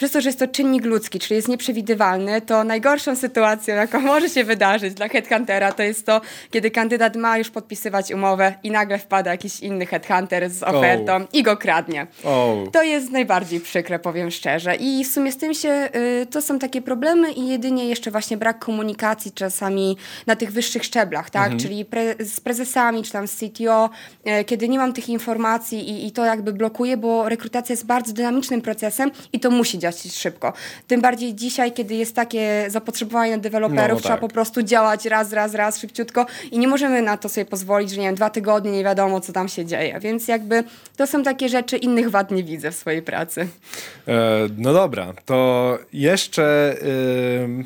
[0.01, 4.28] przez to, że jest to czynnik ludzki, czyli jest nieprzewidywalny, to najgorszą sytuacją, jaką może
[4.28, 6.20] się wydarzyć dla headhuntera, to jest to,
[6.51, 11.26] kiedy kandydat ma już podpisywać umowę i nagle wpada jakiś inny headhunter z ofertą oh.
[11.32, 12.07] i go kradnie.
[12.24, 12.70] Oh.
[12.72, 14.76] To jest najbardziej przykre, powiem szczerze.
[14.76, 15.88] I w sumie z tym się,
[16.22, 19.96] y, to są takie problemy i jedynie jeszcze właśnie brak komunikacji czasami
[20.26, 21.44] na tych wyższych szczeblach, tak?
[21.44, 21.61] Mhm.
[21.61, 23.90] Czyli pre, z prezesami, czy tam z CTO,
[24.40, 28.12] y, kiedy nie mam tych informacji i, i to jakby blokuje, bo rekrutacja jest bardzo
[28.12, 30.53] dynamicznym procesem i to musi działać szybko.
[30.86, 34.20] Tym bardziej dzisiaj, kiedy jest takie zapotrzebowanie deweloperów, no, trzeba tak.
[34.20, 38.01] po prostu działać raz, raz, raz, szybciutko i nie możemy na to sobie pozwolić, że
[38.01, 40.01] nie wiem, dwa tygodnie nie wiadomo, co tam się dzieje.
[40.01, 40.64] Więc jakby
[40.97, 43.49] to są takie rzeczy, innych wad nie widzę w swojej pracy.
[44.09, 47.64] E, no dobra, to jeszcze yy,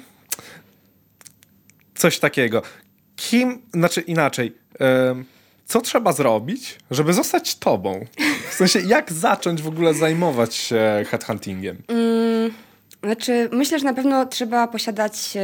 [1.94, 2.62] coś takiego.
[3.16, 5.24] Kim, znaczy inaczej, yy,
[5.66, 8.06] co trzeba zrobić, żeby zostać tobą?
[8.50, 11.82] W sensie, jak zacząć w ogóle zajmować się headhuntingiem?
[11.88, 12.50] Mm,
[13.04, 15.38] znaczy, myślę, że na pewno trzeba posiadać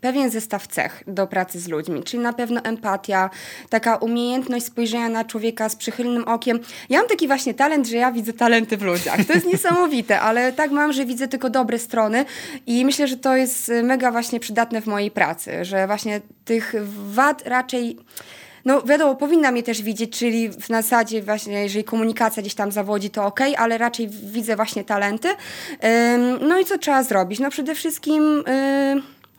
[0.00, 3.30] pewien zestaw cech do pracy z ludźmi, czyli na pewno empatia,
[3.68, 6.60] taka umiejętność spojrzenia na człowieka z przychylnym okiem.
[6.88, 9.24] Ja mam taki właśnie talent, że ja widzę talenty w ludziach.
[9.24, 12.24] To jest niesamowite, ale tak mam, że widzę tylko dobre strony
[12.66, 16.74] i myślę, że to jest mega właśnie przydatne w mojej pracy, że właśnie tych
[17.10, 17.98] wad raczej
[18.68, 23.10] no wiadomo, powinna mnie też widzieć, czyli w zasadzie właśnie, jeżeli komunikacja gdzieś tam zawodzi,
[23.10, 25.28] to ok, ale raczej widzę właśnie talenty.
[26.40, 27.40] No i co trzeba zrobić?
[27.40, 28.44] No przede wszystkim...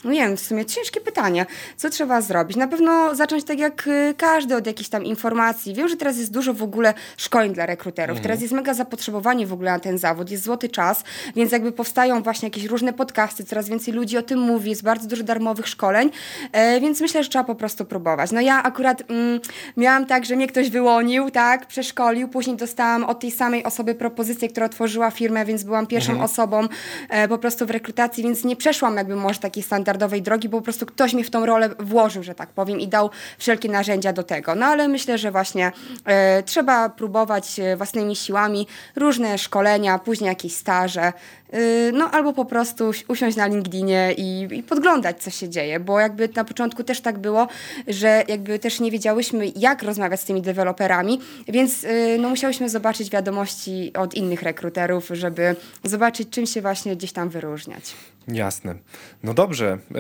[0.04, 1.46] No nie wiem, w sumie ciężkie pytanie.
[1.78, 2.58] Co trzeba zrobić?
[2.58, 5.74] Na pewno zacząć tak jak y, każdy od jakichś tam informacji.
[5.74, 8.18] Wiem, że teraz jest dużo w ogóle szkoleń dla rekruterów.
[8.18, 8.24] Mhm.
[8.24, 10.32] Teraz jest mega zapotrzebowanie w ogóle na ten zawód.
[10.32, 11.04] Jest złoty czas,
[11.36, 15.08] więc jakby powstają właśnie jakieś różne podcasty, coraz więcej ludzi o tym mówi, jest bardzo
[15.08, 16.12] dużo darmowych szkoleń,
[16.52, 18.32] e, więc myślę, że trzeba po prostu próbować.
[18.32, 19.40] No ja akurat mm,
[19.78, 24.50] miałam tak, że mnie ktoś wyłonił, tak, przeszkolił, później dostałam od tej samej osoby propozycję,
[24.50, 26.26] która otworzyła firmę, więc byłam pierwszą mhm.
[26.32, 26.68] osobą
[27.10, 30.58] e, po prostu w rekrutacji, więc nie przeszłam jakby może taki standard standardowej drogi, bo
[30.58, 34.14] po prostu ktoś mi w tą rolę włożył, że tak powiem, i dał wszelkie narzędzia
[34.14, 34.56] do tego.
[34.56, 35.72] No ale myślę, że właśnie
[36.06, 41.14] e, trzeba próbować e, własnymi siłami różne szkolenia, później jakieś staże,
[41.54, 46.00] y, no albo po prostu usiąść na LinkedInie i, i, podglądać, co się dzieje, bo
[46.00, 47.48] jakby na początku też tak było,
[47.88, 51.86] że jakby też nie wiedziałyśmy, jak rozmawiać z tymi deweloperami, więc
[52.20, 57.96] no musiałyśmy zobaczyć wiadomości od innych rekruterów, żeby zobaczyć, czym się właśnie gdzieś tam wyróżniać.
[58.28, 58.76] Jasne.
[59.24, 59.78] No dobrze.
[59.96, 60.00] E,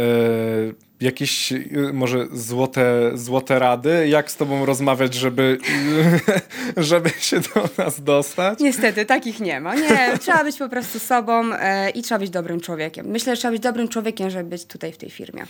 [1.02, 1.58] jakieś e,
[1.94, 4.08] może złote, złote rady?
[4.08, 5.58] Jak z tobą rozmawiać, żeby,
[6.78, 8.60] żeby się do nas dostać?
[8.60, 9.76] Niestety, takich nie ma.
[9.76, 13.08] Nie, trzeba być po prostu sobą e, i trzeba być dobrym człowiekiem.
[13.08, 15.46] Myślę, że trzeba być dobrym człowiekiem, żeby być tutaj w tej firmie.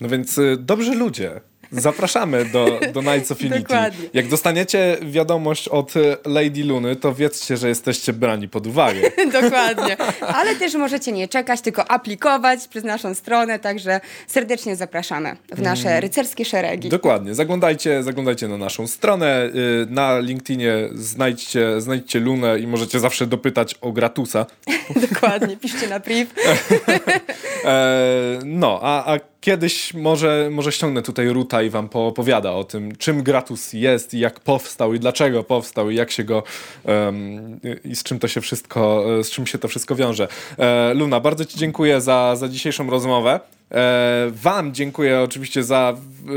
[0.00, 1.40] No więc dobrzy ludzie.
[1.80, 3.58] Zapraszamy do, do Nights of Unity.
[3.58, 4.08] Dokładnie.
[4.12, 5.94] Jak dostaniecie wiadomość od
[6.26, 9.00] Lady Luny, to wiedzcie, że jesteście brani pod uwagę.
[9.42, 9.96] Dokładnie.
[10.20, 15.88] Ale też możecie nie czekać, tylko aplikować przez naszą stronę, także serdecznie zapraszamy w nasze
[15.88, 16.02] mm.
[16.02, 16.88] rycerskie szeregi.
[16.88, 17.34] Dokładnie.
[17.34, 19.50] Zaglądajcie, zaglądajcie na naszą stronę.
[19.82, 24.46] Y, na LinkedInie znajdźcie, znajdźcie Lunę i możecie zawsze dopytać o Gratusa.
[25.10, 25.56] Dokładnie.
[25.56, 26.30] Piszcie na priv.
[27.64, 32.96] E, no, a, a kiedyś może, może ściągnę tutaj Ruta i wam poopowiada o tym,
[32.96, 36.42] czym Gratus jest i jak powstał i dlaczego powstał i jak się go
[36.84, 40.28] um, i z czym to się wszystko, z czym się to wszystko wiąże.
[40.58, 43.40] E, Luna, bardzo ci dziękuję za, za dzisiejszą rozmowę.
[43.70, 45.96] E, wam dziękuję oczywiście za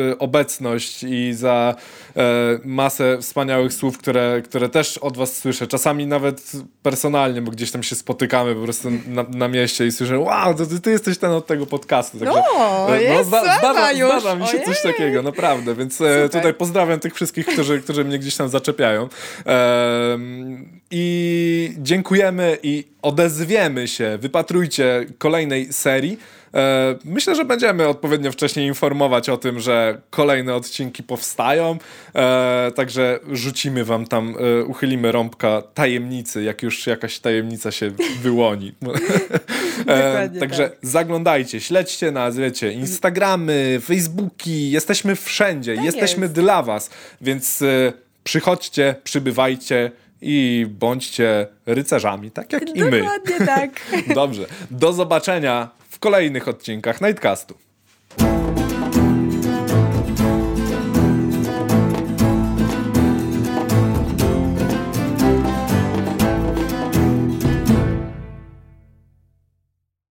[0.09, 1.75] e, obecność i za
[2.17, 2.21] e,
[2.65, 5.67] masę wspaniałych słów, które, które też od was słyszę.
[5.67, 6.51] Czasami nawet
[6.83, 10.65] personalnie, bo gdzieś tam się spotykamy po prostu na, na mieście i słyszę, wow, to
[10.65, 12.19] ty, ty, jesteś ten od tego podcastu.
[12.19, 14.65] Także, no, no zda, zdarza, zdarza mi się Ojej.
[14.65, 15.75] coś takiego, naprawdę.
[15.75, 16.29] Więc Super.
[16.29, 19.09] tutaj pozdrawiam tych wszystkich, którzy, którzy mnie gdzieś tam zaczepiają.
[20.91, 24.17] I dziękujemy i odezwiemy się.
[24.21, 26.17] Wypatrujcie kolejnej serii.
[26.53, 31.77] E, myślę, że będziemy odpowiednio wcześniej informować o tym, że kolejne odcinki powstają,
[32.15, 37.91] e, także rzucimy wam tam, e, uchylimy rąbka tajemnicy, jak już jakaś tajemnica się
[38.21, 38.73] wyłoni.
[40.39, 40.79] także tak.
[40.81, 46.33] zaglądajcie, śledźcie nas, wiecie, Instagramy, Facebooki, jesteśmy wszędzie, tak jesteśmy jest.
[46.33, 46.89] dla was,
[47.21, 47.63] więc
[48.23, 49.91] przychodźcie, przybywajcie,
[50.21, 52.99] i bądźcie rycerzami, tak jak Dokładnie i my.
[52.99, 53.81] Dokładnie tak.
[54.15, 54.45] Dobrze.
[54.71, 57.66] Do zobaczenia w kolejnych odcinkach Nightcastu.